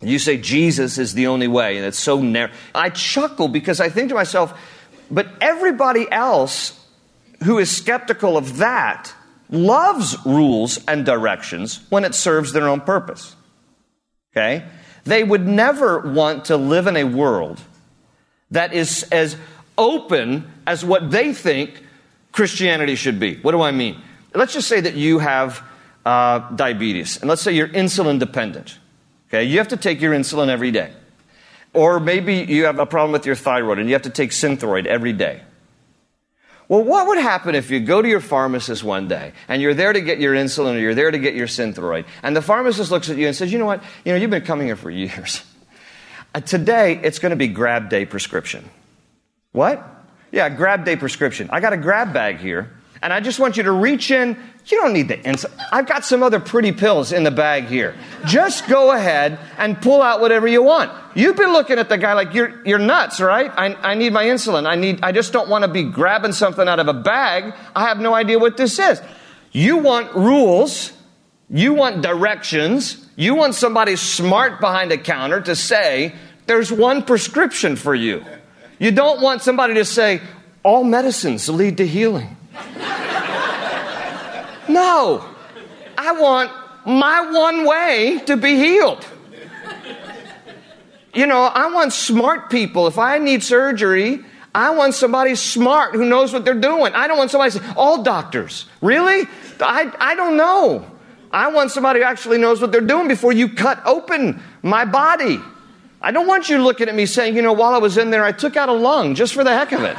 You 0.00 0.18
say 0.18 0.38
Jesus 0.38 0.96
is 0.98 1.14
the 1.14 1.26
only 1.26 1.48
way, 1.48 1.76
and 1.76 1.84
it's 1.84 1.98
so 1.98 2.20
narrow. 2.22 2.52
I 2.74 2.90
chuckle 2.90 3.48
because 3.48 3.80
I 3.80 3.90
think 3.90 4.08
to 4.08 4.14
myself, 4.14 4.58
but 5.10 5.28
everybody 5.40 6.10
else 6.10 6.78
who 7.44 7.58
is 7.58 7.74
skeptical 7.74 8.36
of 8.36 8.58
that 8.58 9.12
loves 9.50 10.16
rules 10.24 10.78
and 10.86 11.04
directions 11.04 11.80
when 11.90 12.04
it 12.04 12.14
serves 12.14 12.52
their 12.52 12.68
own 12.68 12.80
purpose. 12.80 13.34
Okay? 14.32 14.64
They 15.04 15.24
would 15.24 15.46
never 15.46 16.00
want 16.00 16.46
to 16.46 16.56
live 16.56 16.86
in 16.86 16.96
a 16.96 17.04
world 17.04 17.60
that 18.50 18.72
is 18.72 19.02
as 19.10 19.36
open 19.76 20.50
as 20.66 20.84
what 20.84 21.10
they 21.10 21.32
think 21.32 21.82
Christianity 22.32 22.94
should 22.94 23.18
be. 23.18 23.36
What 23.36 23.52
do 23.52 23.60
I 23.60 23.70
mean? 23.70 24.00
Let's 24.34 24.52
just 24.52 24.68
say 24.68 24.80
that 24.80 24.94
you 24.94 25.18
have 25.18 25.62
uh, 26.04 26.38
diabetes, 26.50 27.18
and 27.18 27.28
let's 27.28 27.42
say 27.42 27.52
you're 27.52 27.68
insulin 27.68 28.18
dependent. 28.18 28.78
Okay, 29.28 29.44
you 29.44 29.58
have 29.58 29.68
to 29.68 29.76
take 29.76 30.00
your 30.00 30.12
insulin 30.12 30.48
every 30.48 30.70
day. 30.70 30.92
Or 31.72 32.00
maybe 32.00 32.34
you 32.34 32.64
have 32.64 32.78
a 32.78 32.86
problem 32.86 33.12
with 33.12 33.26
your 33.26 33.36
thyroid 33.36 33.78
and 33.78 33.88
you 33.88 33.94
have 33.94 34.02
to 34.02 34.10
take 34.10 34.30
Synthroid 34.30 34.86
every 34.86 35.12
day. 35.12 35.42
Well, 36.66 36.82
what 36.82 37.06
would 37.08 37.18
happen 37.18 37.54
if 37.54 37.70
you 37.70 37.80
go 37.80 38.00
to 38.02 38.08
your 38.08 38.20
pharmacist 38.20 38.84
one 38.84 39.08
day 39.08 39.32
and 39.48 39.60
you're 39.60 39.74
there 39.74 39.92
to 39.92 40.00
get 40.00 40.18
your 40.18 40.34
insulin 40.34 40.76
or 40.76 40.78
you're 40.78 40.94
there 40.94 41.10
to 41.10 41.18
get 41.18 41.34
your 41.34 41.46
Synthroid, 41.46 42.06
and 42.22 42.36
the 42.36 42.42
pharmacist 42.42 42.90
looks 42.90 43.08
at 43.10 43.16
you 43.16 43.26
and 43.26 43.36
says, 43.36 43.52
You 43.52 43.58
know 43.58 43.66
what? 43.66 43.82
You 44.04 44.12
know, 44.12 44.18
you've 44.18 44.30
been 44.30 44.44
coming 44.44 44.66
here 44.66 44.76
for 44.76 44.90
years. 44.90 45.42
Uh, 46.34 46.40
today, 46.40 47.00
it's 47.02 47.18
going 47.18 47.30
to 47.30 47.36
be 47.36 47.48
grab 47.48 47.88
day 47.88 48.04
prescription. 48.04 48.68
What? 49.52 49.84
Yeah, 50.30 50.48
grab 50.48 50.84
day 50.84 50.94
prescription. 50.94 51.50
I 51.52 51.58
got 51.60 51.72
a 51.72 51.76
grab 51.76 52.12
bag 52.12 52.38
here 52.38 52.70
and 53.02 53.12
I 53.12 53.20
just 53.20 53.38
want 53.38 53.56
you 53.56 53.64
to 53.64 53.72
reach 53.72 54.10
in. 54.10 54.36
You 54.66 54.80
don't 54.80 54.92
need 54.92 55.08
the 55.08 55.16
insulin. 55.16 55.52
I've 55.72 55.86
got 55.86 56.04
some 56.04 56.22
other 56.22 56.38
pretty 56.38 56.70
pills 56.72 57.12
in 57.12 57.24
the 57.24 57.30
bag 57.30 57.64
here. 57.64 57.94
Just 58.26 58.68
go 58.68 58.92
ahead 58.92 59.38
and 59.58 59.80
pull 59.80 60.00
out 60.00 60.20
whatever 60.20 60.46
you 60.46 60.62
want. 60.62 60.92
You've 61.16 61.36
been 61.36 61.52
looking 61.52 61.78
at 61.78 61.88
the 61.88 61.98
guy 61.98 62.12
like 62.12 62.34
you're, 62.34 62.64
you're 62.64 62.78
nuts, 62.78 63.20
right? 63.20 63.50
I, 63.56 63.74
I 63.74 63.94
need 63.94 64.12
my 64.12 64.24
insulin. 64.24 64.68
I 64.68 64.76
need, 64.76 65.00
I 65.02 65.10
just 65.10 65.32
don't 65.32 65.48
want 65.48 65.64
to 65.64 65.68
be 65.68 65.84
grabbing 65.84 66.32
something 66.32 66.68
out 66.68 66.78
of 66.78 66.86
a 66.86 66.94
bag. 66.94 67.52
I 67.74 67.88
have 67.88 67.98
no 67.98 68.14
idea 68.14 68.38
what 68.38 68.56
this 68.56 68.78
is. 68.78 69.02
You 69.50 69.78
want 69.78 70.14
rules. 70.14 70.92
You 71.48 71.74
want 71.74 72.02
directions. 72.02 73.08
You 73.16 73.34
want 73.34 73.56
somebody 73.56 73.96
smart 73.96 74.60
behind 74.60 74.92
a 74.92 74.98
counter 74.98 75.40
to 75.40 75.56
say, 75.56 76.14
there's 76.46 76.70
one 76.70 77.02
prescription 77.02 77.74
for 77.74 77.94
you. 77.94 78.24
You 78.78 78.92
don't 78.92 79.20
want 79.20 79.42
somebody 79.42 79.74
to 79.74 79.84
say, 79.84 80.20
all 80.62 80.84
medicines 80.84 81.48
lead 81.48 81.78
to 81.78 81.86
healing. 81.86 82.36
No. 84.72 85.24
I 85.98 86.12
want 86.12 86.50
my 86.86 87.30
one 87.30 87.66
way 87.66 88.20
to 88.26 88.36
be 88.36 88.56
healed. 88.56 89.06
You 91.12 91.26
know, 91.26 91.42
I 91.42 91.72
want 91.72 91.92
smart 91.92 92.50
people. 92.50 92.86
If 92.86 92.98
I 92.98 93.18
need 93.18 93.42
surgery, 93.42 94.24
I 94.54 94.70
want 94.70 94.94
somebody 94.94 95.34
smart 95.34 95.94
who 95.94 96.04
knows 96.04 96.32
what 96.32 96.44
they're 96.44 96.54
doing. 96.54 96.92
I 96.94 97.08
don't 97.08 97.18
want 97.18 97.30
somebody 97.30 97.50
say, 97.50 97.60
all 97.76 98.02
doctors. 98.02 98.66
Really? 98.80 99.26
I, 99.60 99.92
I 99.98 100.14
don't 100.14 100.36
know. 100.36 100.88
I 101.32 101.50
want 101.50 101.70
somebody 101.70 102.00
who 102.00 102.06
actually 102.06 102.38
knows 102.38 102.60
what 102.60 102.72
they're 102.72 102.80
doing 102.80 103.08
before 103.08 103.32
you 103.32 103.48
cut 103.48 103.80
open 103.84 104.42
my 104.62 104.84
body. 104.84 105.40
I 106.00 106.12
don't 106.12 106.26
want 106.26 106.48
you 106.48 106.62
looking 106.62 106.88
at 106.88 106.94
me 106.94 107.06
saying, 107.06 107.36
you 107.36 107.42
know, 107.42 107.52
while 107.52 107.74
I 107.74 107.78
was 107.78 107.98
in 107.98 108.10
there, 108.10 108.24
I 108.24 108.32
took 108.32 108.56
out 108.56 108.68
a 108.68 108.72
lung 108.72 109.14
just 109.14 109.34
for 109.34 109.44
the 109.44 109.52
heck 109.52 109.72
of 109.72 109.82
it. 109.82 109.96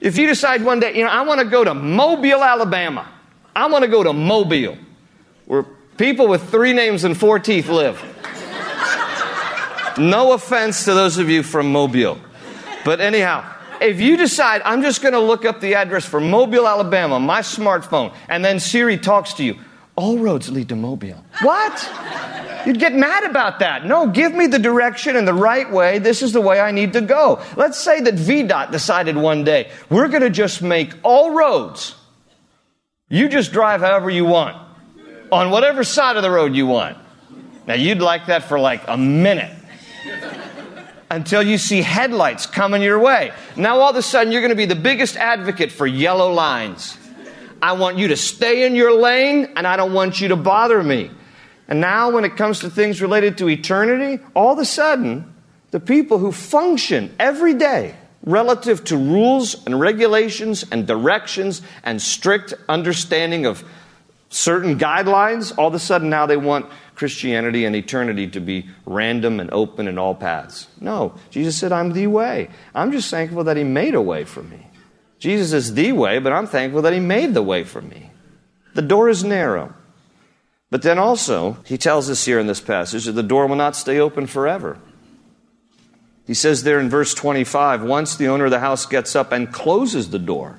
If 0.00 0.16
you 0.16 0.26
decide 0.26 0.64
one 0.64 0.80
day, 0.80 0.96
you 0.96 1.04
know, 1.04 1.10
I 1.10 1.22
want 1.22 1.40
to 1.40 1.46
go 1.46 1.62
to 1.64 1.74
Mobile, 1.74 2.42
Alabama, 2.42 3.08
I 3.54 3.66
want 3.66 3.84
to 3.84 3.90
go 3.90 4.02
to 4.02 4.12
Mobile, 4.12 4.78
where 5.46 5.64
people 5.96 6.28
with 6.28 6.50
three 6.50 6.72
names 6.72 7.04
and 7.04 7.16
four 7.16 7.38
teeth 7.38 7.68
live. 7.68 8.02
No 9.98 10.32
offense 10.32 10.84
to 10.84 10.94
those 10.94 11.18
of 11.18 11.28
you 11.28 11.42
from 11.42 11.72
Mobile. 11.72 12.18
But 12.84 13.00
anyhow, 13.00 13.44
if 13.80 14.00
you 14.00 14.16
decide 14.16 14.62
I'm 14.64 14.82
just 14.82 15.02
going 15.02 15.12
to 15.12 15.20
look 15.20 15.44
up 15.44 15.60
the 15.60 15.74
address 15.74 16.06
for 16.06 16.20
Mobile, 16.20 16.66
Alabama, 16.66 17.20
my 17.20 17.40
smartphone, 17.40 18.14
and 18.28 18.44
then 18.44 18.60
Siri 18.60 18.96
talks 18.96 19.34
to 19.34 19.44
you, 19.44 19.58
all 20.00 20.18
roads 20.18 20.50
lead 20.50 20.70
to 20.70 20.76
Mobile. 20.76 21.22
What? 21.42 22.66
You'd 22.66 22.78
get 22.78 22.94
mad 22.94 23.24
about 23.24 23.58
that. 23.58 23.84
No, 23.84 24.06
give 24.06 24.34
me 24.34 24.46
the 24.46 24.58
direction 24.58 25.14
and 25.14 25.28
the 25.28 25.34
right 25.34 25.70
way. 25.70 25.98
This 25.98 26.22
is 26.22 26.32
the 26.32 26.40
way 26.40 26.58
I 26.58 26.70
need 26.70 26.94
to 26.94 27.02
go. 27.02 27.42
Let's 27.56 27.78
say 27.78 28.00
that 28.00 28.14
VDOT 28.14 28.72
decided 28.72 29.16
one 29.16 29.44
day, 29.44 29.70
we're 29.90 30.08
going 30.08 30.22
to 30.22 30.30
just 30.30 30.62
make 30.62 30.94
all 31.02 31.32
roads. 31.32 31.94
You 33.08 33.28
just 33.28 33.52
drive 33.52 33.80
however 33.80 34.08
you 34.08 34.24
want 34.24 34.56
on 35.30 35.50
whatever 35.50 35.84
side 35.84 36.16
of 36.16 36.22
the 36.22 36.30
road 36.30 36.54
you 36.54 36.66
want. 36.66 36.96
Now, 37.66 37.74
you'd 37.74 38.00
like 38.00 38.26
that 38.26 38.44
for 38.44 38.58
like 38.58 38.82
a 38.88 38.96
minute 38.96 39.54
until 41.10 41.42
you 41.42 41.58
see 41.58 41.82
headlights 41.82 42.46
coming 42.46 42.82
your 42.82 42.98
way. 42.98 43.32
Now, 43.56 43.80
all 43.80 43.90
of 43.90 43.96
a 43.96 44.02
sudden, 44.02 44.32
you're 44.32 44.40
going 44.40 44.50
to 44.50 44.56
be 44.56 44.66
the 44.66 44.74
biggest 44.74 45.16
advocate 45.16 45.72
for 45.72 45.86
yellow 45.86 46.32
lines. 46.32 46.96
I 47.62 47.72
want 47.72 47.98
you 47.98 48.08
to 48.08 48.16
stay 48.16 48.66
in 48.66 48.74
your 48.74 48.92
lane, 48.92 49.52
and 49.56 49.66
I 49.66 49.76
don't 49.76 49.92
want 49.92 50.20
you 50.20 50.28
to 50.28 50.36
bother 50.36 50.82
me. 50.82 51.10
And 51.68 51.80
now, 51.80 52.10
when 52.10 52.24
it 52.24 52.36
comes 52.36 52.60
to 52.60 52.70
things 52.70 53.00
related 53.00 53.38
to 53.38 53.48
eternity, 53.48 54.22
all 54.34 54.52
of 54.52 54.58
a 54.58 54.64
sudden, 54.64 55.32
the 55.70 55.80
people 55.80 56.18
who 56.18 56.32
function 56.32 57.14
every 57.18 57.54
day 57.54 57.94
relative 58.24 58.84
to 58.84 58.96
rules 58.96 59.64
and 59.66 59.78
regulations 59.78 60.64
and 60.70 60.86
directions 60.86 61.62
and 61.84 62.02
strict 62.02 62.54
understanding 62.68 63.46
of 63.46 63.64
certain 64.30 64.78
guidelines, 64.78 65.56
all 65.56 65.68
of 65.68 65.74
a 65.74 65.78
sudden 65.78 66.10
now 66.10 66.26
they 66.26 66.36
want 66.36 66.66
Christianity 66.94 67.64
and 67.64 67.74
eternity 67.74 68.26
to 68.28 68.40
be 68.40 68.68
random 68.84 69.40
and 69.40 69.50
open 69.52 69.88
in 69.88 69.98
all 69.98 70.14
paths. 70.14 70.68
No, 70.80 71.14
Jesus 71.30 71.56
said, 71.56 71.72
I'm 71.72 71.92
the 71.92 72.06
way. 72.08 72.50
I'm 72.74 72.92
just 72.92 73.10
thankful 73.10 73.44
that 73.44 73.56
He 73.56 73.64
made 73.64 73.94
a 73.94 74.02
way 74.02 74.24
for 74.24 74.42
me. 74.42 74.66
Jesus 75.20 75.52
is 75.52 75.74
the 75.74 75.92
way, 75.92 76.18
but 76.18 76.32
I'm 76.32 76.46
thankful 76.46 76.82
that 76.82 76.94
He 76.94 76.98
made 76.98 77.34
the 77.34 77.42
way 77.42 77.62
for 77.62 77.80
me. 77.80 78.10
The 78.74 78.82
door 78.82 79.08
is 79.08 79.22
narrow. 79.22 79.74
But 80.70 80.82
then 80.82 80.98
also, 80.98 81.58
He 81.66 81.76
tells 81.76 82.08
us 82.08 82.24
here 82.24 82.40
in 82.40 82.46
this 82.46 82.60
passage 82.60 83.04
that 83.04 83.12
the 83.12 83.22
door 83.22 83.46
will 83.46 83.56
not 83.56 83.76
stay 83.76 84.00
open 84.00 84.26
forever. 84.26 84.78
He 86.26 86.34
says 86.34 86.62
there 86.62 86.80
in 86.80 86.88
verse 86.88 87.12
25 87.12 87.82
once 87.82 88.16
the 88.16 88.28
owner 88.28 88.46
of 88.46 88.50
the 88.50 88.60
house 88.60 88.86
gets 88.86 89.14
up 89.14 89.30
and 89.30 89.52
closes 89.52 90.10
the 90.10 90.18
door, 90.18 90.58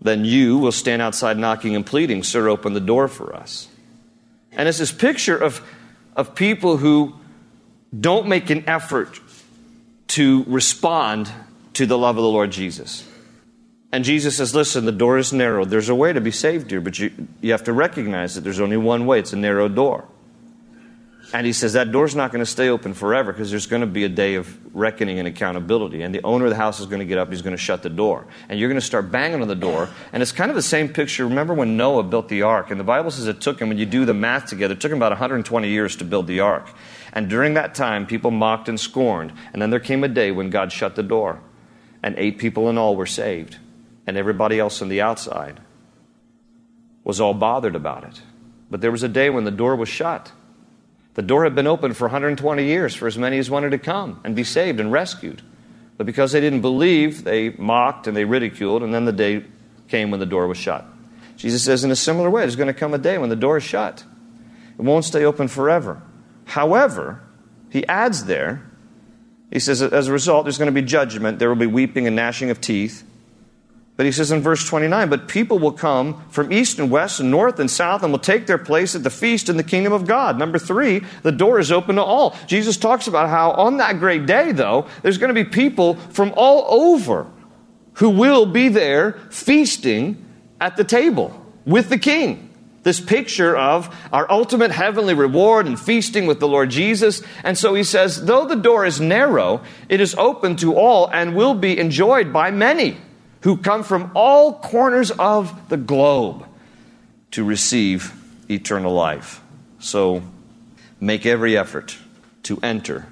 then 0.00 0.24
you 0.24 0.58
will 0.58 0.72
stand 0.72 1.02
outside 1.02 1.36
knocking 1.36 1.76
and 1.76 1.84
pleading, 1.84 2.22
Sir, 2.22 2.48
open 2.48 2.72
the 2.72 2.80
door 2.80 3.08
for 3.08 3.34
us. 3.34 3.68
And 4.52 4.68
it's 4.68 4.78
this 4.78 4.92
picture 4.92 5.36
of, 5.36 5.60
of 6.16 6.34
people 6.34 6.78
who 6.78 7.14
don't 7.98 8.26
make 8.26 8.48
an 8.48 8.64
effort 8.68 9.20
to 10.08 10.44
respond 10.46 11.30
to 11.74 11.84
the 11.84 11.98
love 11.98 12.16
of 12.16 12.22
the 12.22 12.28
Lord 12.28 12.50
Jesus. 12.50 13.06
And 13.94 14.04
Jesus 14.04 14.38
says, 14.38 14.56
Listen, 14.56 14.86
the 14.86 14.90
door 14.90 15.18
is 15.18 15.32
narrow. 15.32 15.64
There's 15.64 15.88
a 15.88 15.94
way 15.94 16.12
to 16.12 16.20
be 16.20 16.32
saved 16.32 16.68
here, 16.72 16.80
but 16.80 16.98
you, 16.98 17.12
you 17.40 17.52
have 17.52 17.62
to 17.62 17.72
recognize 17.72 18.34
that 18.34 18.40
there's 18.40 18.58
only 18.58 18.76
one 18.76 19.06
way. 19.06 19.20
It's 19.20 19.32
a 19.32 19.36
narrow 19.36 19.68
door. 19.68 20.08
And 21.32 21.46
he 21.46 21.52
says 21.52 21.74
that 21.74 21.92
door's 21.92 22.16
not 22.16 22.32
going 22.32 22.40
to 22.40 22.50
stay 22.50 22.70
open 22.70 22.92
forever 22.92 23.32
because 23.32 23.52
there's 23.52 23.68
going 23.68 23.82
to 23.82 23.86
be 23.86 24.02
a 24.02 24.08
day 24.08 24.34
of 24.34 24.58
reckoning 24.74 25.20
and 25.20 25.28
accountability. 25.28 26.02
And 26.02 26.12
the 26.12 26.24
owner 26.24 26.46
of 26.46 26.50
the 26.50 26.56
house 26.56 26.80
is 26.80 26.86
going 26.86 26.98
to 26.98 27.04
get 27.04 27.18
up, 27.18 27.30
he's 27.30 27.42
going 27.42 27.56
to 27.56 27.62
shut 27.62 27.84
the 27.84 27.88
door. 27.88 28.26
And 28.48 28.58
you're 28.58 28.68
going 28.68 28.80
to 28.80 28.84
start 28.84 29.12
banging 29.12 29.40
on 29.40 29.46
the 29.46 29.54
door. 29.54 29.88
And 30.12 30.24
it's 30.24 30.32
kind 30.32 30.50
of 30.50 30.56
the 30.56 30.62
same 30.62 30.88
picture. 30.88 31.28
Remember 31.28 31.54
when 31.54 31.76
Noah 31.76 32.02
built 32.02 32.28
the 32.28 32.42
ark? 32.42 32.72
And 32.72 32.80
the 32.80 32.84
Bible 32.84 33.12
says 33.12 33.28
it 33.28 33.40
took 33.40 33.60
him, 33.60 33.68
when 33.68 33.78
you 33.78 33.86
do 33.86 34.04
the 34.04 34.12
math 34.12 34.46
together, 34.46 34.74
it 34.74 34.80
took 34.80 34.90
him 34.90 34.98
about 34.98 35.12
120 35.12 35.68
years 35.68 35.94
to 35.96 36.04
build 36.04 36.26
the 36.26 36.40
ark. 36.40 36.68
And 37.12 37.30
during 37.30 37.54
that 37.54 37.76
time, 37.76 38.08
people 38.08 38.32
mocked 38.32 38.68
and 38.68 38.78
scorned. 38.78 39.32
And 39.52 39.62
then 39.62 39.70
there 39.70 39.78
came 39.78 40.02
a 40.02 40.08
day 40.08 40.32
when 40.32 40.50
God 40.50 40.72
shut 40.72 40.96
the 40.96 41.04
door. 41.04 41.40
And 42.02 42.16
eight 42.18 42.38
people 42.38 42.68
in 42.68 42.76
all 42.76 42.96
were 42.96 43.06
saved. 43.06 43.58
And 44.06 44.16
everybody 44.16 44.58
else 44.58 44.82
on 44.82 44.88
the 44.88 45.00
outside 45.00 45.60
was 47.04 47.20
all 47.20 47.34
bothered 47.34 47.74
about 47.74 48.04
it. 48.04 48.20
But 48.70 48.80
there 48.80 48.90
was 48.90 49.02
a 49.02 49.08
day 49.08 49.30
when 49.30 49.44
the 49.44 49.50
door 49.50 49.76
was 49.76 49.88
shut. 49.88 50.32
The 51.14 51.22
door 51.22 51.44
had 51.44 51.54
been 51.54 51.66
open 51.66 51.94
for 51.94 52.04
120 52.04 52.64
years 52.64 52.94
for 52.94 53.06
as 53.06 53.16
many 53.16 53.38
as 53.38 53.48
wanted 53.48 53.70
to 53.70 53.78
come 53.78 54.20
and 54.24 54.34
be 54.34 54.44
saved 54.44 54.80
and 54.80 54.90
rescued. 54.90 55.42
But 55.96 56.06
because 56.06 56.32
they 56.32 56.40
didn't 56.40 56.60
believe, 56.60 57.22
they 57.24 57.50
mocked 57.50 58.08
and 58.08 58.16
they 58.16 58.24
ridiculed, 58.24 58.82
and 58.82 58.92
then 58.92 59.04
the 59.04 59.12
day 59.12 59.44
came 59.88 60.10
when 60.10 60.18
the 60.18 60.26
door 60.26 60.48
was 60.48 60.58
shut. 60.58 60.84
Jesus 61.36 61.64
says, 61.64 61.84
in 61.84 61.90
a 61.90 61.96
similar 61.96 62.30
way, 62.30 62.42
there's 62.42 62.56
going 62.56 62.66
to 62.66 62.74
come 62.74 62.94
a 62.94 62.98
day 62.98 63.16
when 63.18 63.30
the 63.30 63.36
door 63.36 63.58
is 63.58 63.62
shut. 63.62 64.04
It 64.76 64.82
won't 64.82 65.04
stay 65.04 65.24
open 65.24 65.46
forever. 65.46 66.02
However, 66.46 67.22
he 67.70 67.86
adds 67.86 68.24
there, 68.24 68.68
he 69.52 69.60
says, 69.60 69.82
as 69.82 70.08
a 70.08 70.12
result, 70.12 70.44
there's 70.44 70.58
going 70.58 70.72
to 70.74 70.80
be 70.80 70.82
judgment. 70.82 71.38
There 71.38 71.48
will 71.48 71.54
be 71.54 71.66
weeping 71.66 72.08
and 72.08 72.16
gnashing 72.16 72.50
of 72.50 72.60
teeth. 72.60 73.04
But 73.96 74.06
he 74.06 74.12
says 74.12 74.32
in 74.32 74.40
verse 74.40 74.68
29, 74.68 75.08
but 75.08 75.28
people 75.28 75.60
will 75.60 75.72
come 75.72 76.28
from 76.28 76.52
east 76.52 76.80
and 76.80 76.90
west 76.90 77.20
and 77.20 77.30
north 77.30 77.60
and 77.60 77.70
south 77.70 78.02
and 78.02 78.12
will 78.12 78.18
take 78.18 78.46
their 78.46 78.58
place 78.58 78.96
at 78.96 79.04
the 79.04 79.10
feast 79.10 79.48
in 79.48 79.56
the 79.56 79.62
kingdom 79.62 79.92
of 79.92 80.04
God. 80.04 80.36
Number 80.36 80.58
three, 80.58 81.02
the 81.22 81.30
door 81.30 81.60
is 81.60 81.70
open 81.70 81.96
to 81.96 82.02
all. 82.02 82.36
Jesus 82.48 82.76
talks 82.76 83.06
about 83.06 83.28
how 83.28 83.52
on 83.52 83.76
that 83.76 84.00
great 84.00 84.26
day, 84.26 84.50
though, 84.50 84.86
there's 85.02 85.18
going 85.18 85.32
to 85.32 85.44
be 85.44 85.48
people 85.48 85.94
from 85.94 86.32
all 86.36 86.90
over 86.90 87.28
who 87.94 88.10
will 88.10 88.46
be 88.46 88.68
there 88.68 89.12
feasting 89.30 90.24
at 90.60 90.76
the 90.76 90.84
table 90.84 91.40
with 91.64 91.88
the 91.88 91.98
king. 91.98 92.50
This 92.82 93.00
picture 93.00 93.56
of 93.56 93.94
our 94.12 94.30
ultimate 94.30 94.72
heavenly 94.72 95.14
reward 95.14 95.66
and 95.66 95.78
feasting 95.78 96.26
with 96.26 96.40
the 96.40 96.48
Lord 96.48 96.68
Jesus. 96.68 97.22
And 97.44 97.56
so 97.56 97.74
he 97.74 97.84
says, 97.84 98.26
though 98.26 98.44
the 98.44 98.56
door 98.56 98.84
is 98.84 99.00
narrow, 99.00 99.62
it 99.88 100.00
is 100.00 100.16
open 100.16 100.56
to 100.56 100.74
all 100.74 101.08
and 101.10 101.36
will 101.36 101.54
be 101.54 101.78
enjoyed 101.78 102.32
by 102.32 102.50
many 102.50 102.98
who 103.44 103.58
come 103.58 103.82
from 103.82 104.10
all 104.14 104.54
corners 104.54 105.10
of 105.10 105.68
the 105.68 105.76
globe 105.76 106.46
to 107.30 107.44
receive 107.44 108.14
eternal 108.50 108.94
life. 108.94 109.42
So 109.78 110.22
make 110.98 111.26
every 111.26 111.54
effort 111.54 111.98
to 112.44 112.58
enter 112.62 113.06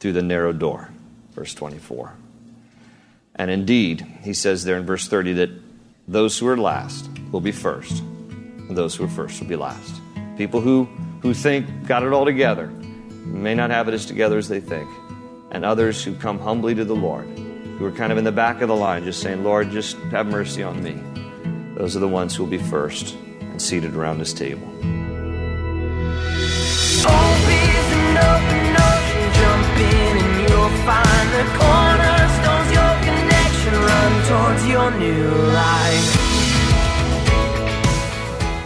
through 0.00 0.14
the 0.14 0.22
narrow 0.22 0.52
door. 0.52 0.90
Verse 1.32 1.54
24. 1.54 2.12
And 3.36 3.52
indeed, 3.52 4.04
he 4.22 4.34
says 4.34 4.64
there 4.64 4.76
in 4.76 4.84
verse 4.84 5.06
30 5.06 5.34
that 5.34 5.50
those 6.08 6.36
who 6.36 6.48
are 6.48 6.56
last 6.56 7.08
will 7.30 7.40
be 7.40 7.52
first, 7.52 8.00
and 8.00 8.76
those 8.76 8.96
who 8.96 9.04
are 9.04 9.08
first 9.08 9.40
will 9.40 9.46
be 9.46 9.54
last. 9.54 9.94
People 10.36 10.60
who, 10.60 10.86
who 11.22 11.32
think 11.32 11.86
got 11.86 12.02
it 12.02 12.12
all 12.12 12.24
together 12.24 12.66
may 12.66 13.54
not 13.54 13.70
have 13.70 13.86
it 13.86 13.94
as 13.94 14.06
together 14.06 14.38
as 14.38 14.48
they 14.48 14.58
think, 14.58 14.90
and 15.52 15.64
others 15.64 16.02
who 16.02 16.16
come 16.16 16.40
humbly 16.40 16.74
to 16.74 16.84
the 16.84 16.96
Lord 16.96 17.28
who 17.78 17.84
are 17.84 17.92
kind 17.92 18.10
of 18.10 18.18
in 18.18 18.24
the 18.24 18.32
back 18.32 18.60
of 18.60 18.68
the 18.68 18.74
line, 18.74 19.04
just 19.04 19.20
saying, 19.20 19.44
Lord, 19.44 19.70
just 19.70 19.96
have 20.10 20.26
mercy 20.26 20.64
on 20.64 20.82
me. 20.82 21.00
Those 21.76 21.96
are 21.96 22.00
the 22.00 22.08
ones 22.08 22.34
who 22.34 22.42
will 22.42 22.50
be 22.50 22.58
first 22.58 23.14
and 23.40 23.62
seated 23.62 23.94
around 23.94 24.18
this 24.18 24.32
table. 24.32 24.66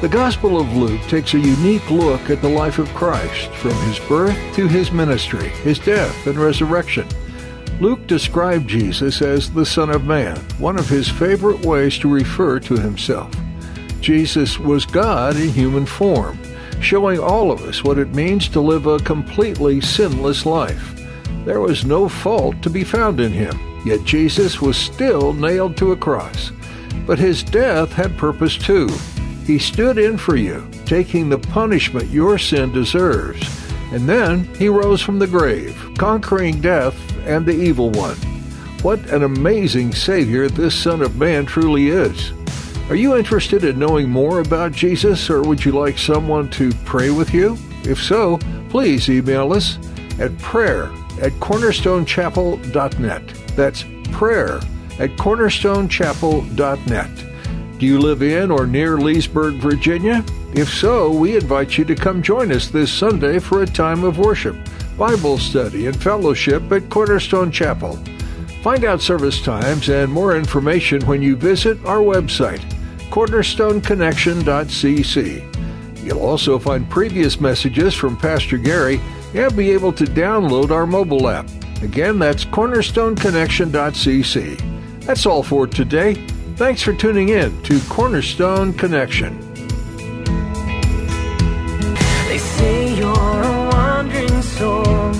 The 0.01 0.09
Gospel 0.09 0.59
of 0.59 0.75
Luke 0.75 1.01
takes 1.03 1.35
a 1.35 1.39
unique 1.39 1.89
look 1.91 2.31
at 2.31 2.41
the 2.41 2.49
life 2.49 2.79
of 2.79 2.89
Christ 2.95 3.51
from 3.53 3.75
his 3.87 4.01
birth 4.09 4.37
to 4.55 4.67
his 4.67 4.91
ministry, 4.91 5.51
his 5.51 5.79
death 5.79 6.27
and 6.27 6.39
resurrection. 6.39 7.07
Luke 7.83 8.07
described 8.07 8.69
Jesus 8.69 9.21
as 9.23 9.51
the 9.51 9.67
Son 9.67 9.91
of 9.91 10.05
Man, 10.05 10.37
one 10.59 10.79
of 10.79 10.89
his 10.89 11.09
favorite 11.09 11.67
ways 11.67 11.99
to 11.99 12.09
refer 12.09 12.61
to 12.61 12.75
himself. 12.75 13.35
Jesus 14.01 14.57
was 14.57 14.87
God 14.87 15.35
in 15.35 15.49
human 15.49 15.85
form, 15.85 16.39
showing 16.81 17.19
all 17.19 17.51
of 17.51 17.63
us 17.63 17.83
what 17.83 17.99
it 17.99 18.15
means 18.15 18.49
to 18.51 18.61
live 18.61 18.87
a 18.87 19.01
completely 19.01 19.81
sinless 19.81 20.47
life. 20.47 20.95
There 21.45 21.59
was 21.59 21.85
no 21.85 22.09
fault 22.09 22.63
to 22.63 22.71
be 22.71 22.85
found 22.85 23.19
in 23.19 23.33
him, 23.33 23.59
yet 23.85 24.05
Jesus 24.05 24.61
was 24.61 24.77
still 24.77 25.33
nailed 25.33 25.77
to 25.79 25.91
a 25.91 25.97
cross. 25.97 26.53
But 27.05 27.19
his 27.19 27.43
death 27.43 27.93
had 27.93 28.17
purpose 28.17 28.57
too. 28.57 28.89
He 29.45 29.59
stood 29.59 29.99
in 29.99 30.19
for 30.19 30.37
you, 30.37 30.71
taking 30.87 31.29
the 31.29 31.39
punishment 31.39 32.11
your 32.11 32.39
sin 32.39 32.73
deserves. 32.73 33.62
And 33.93 34.09
then 34.09 34.45
he 34.55 34.69
rose 34.69 35.03
from 35.03 35.19
the 35.19 35.27
grave, 35.27 35.77
conquering 35.99 36.61
death 36.61 36.97
and 37.27 37.45
the 37.45 37.53
evil 37.53 37.91
one. 37.91 38.17
What 38.83 39.01
an 39.11 39.23
amazing 39.23 39.93
Savior 39.93 40.49
this 40.49 40.75
Son 40.75 41.03
of 41.03 41.17
Man 41.17 41.47
truly 41.47 41.91
is. 41.91 42.33
Are 42.89 42.97
you 42.97 43.17
interested 43.17 43.63
in 43.65 43.79
knowing 43.79 44.11
more 44.11 44.41
about 44.41 44.73
Jesus, 44.73 45.31
or 45.31 45.43
would 45.43 45.65
you 45.65 45.71
like 45.73 45.97
someone 45.99 46.51
to 46.51 46.73
pray 46.85 47.11
with 47.11 47.33
you? 47.33 47.57
If 47.85 48.03
so, 48.03 48.39
please 48.71 49.09
email 49.09 49.53
us 49.53 49.79
at 50.19 50.37
prayer 50.39 50.91
at 51.21 51.31
cornerstonechapel.net. 51.33 53.23
That's 53.55 53.85
prayer 54.11 54.57
at 54.99 55.11
cornerstonechapel.net. 55.17 57.79
Do 57.79 57.87
you 57.87 57.99
live 57.99 58.23
in 58.23 58.51
or 58.51 58.67
near 58.67 58.99
Leesburg, 58.99 59.55
Virginia? 59.55 60.23
If 60.55 60.69
so, 60.69 61.11
we 61.11 61.37
invite 61.37 61.79
you 61.79 61.87
to 61.87 61.95
come 61.95 62.21
join 62.23 62.53
us 62.53 62.69
this 62.69 62.93
Sunday 62.93 63.39
for 63.39 63.63
a 63.63 63.67
time 63.67 64.05
of 64.05 64.19
worship, 64.19 64.55
Bible 64.99 65.39
study, 65.39 65.87
and 65.87 65.97
fellowship 65.97 66.71
at 66.71 66.91
Cornerstone 66.91 67.51
Chapel. 67.51 67.99
Find 68.63 68.85
out 68.85 69.01
service 69.01 69.41
times 69.41 69.89
and 69.89 70.13
more 70.13 70.37
information 70.37 71.01
when 71.07 71.23
you 71.23 71.37
visit 71.37 71.83
our 71.87 72.01
website, 72.01 72.61
cornerstoneconnection.cc. 73.09 76.05
You'll 76.05 76.21
also 76.21 76.59
find 76.59 76.91
previous 76.91 77.41
messages 77.41 77.95
from 77.95 78.19
Pastor 78.19 78.59
Gary 78.59 79.01
and 79.35 79.57
be 79.57 79.71
able 79.71 79.95
to 79.95 80.05
download 80.05 80.71
our 80.71 80.87
mobile 80.87 81.29
app. 81.29 81.49
Again, 81.81 82.19
that's 82.19 82.45
cornerstoneconnection.cc. 82.45 85.07
That's 85.07 85.25
all 85.25 85.43
for 85.43 85.67
today. 85.67 86.13
Thanks 86.57 86.83
for 86.83 86.93
tuning 86.93 87.31
in 87.31 87.63
to 87.63 87.81
Cornerstone 87.89 88.75
Connection. 88.75 89.52
Soul, 94.63 95.11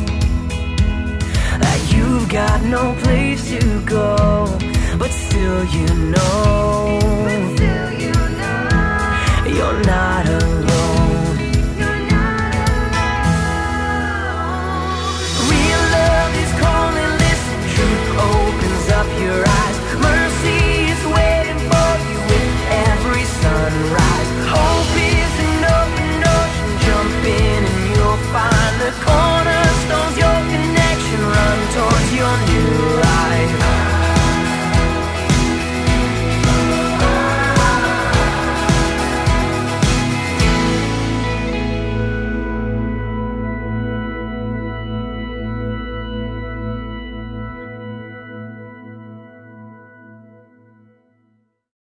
that 1.65 1.81
you've 1.93 2.29
got 2.29 2.59
no 2.77 2.95
place 3.03 3.43
to 3.51 3.63
go, 3.97 4.47
but 5.01 5.11
still 5.11 5.65
you 5.77 5.89
know 6.15 7.62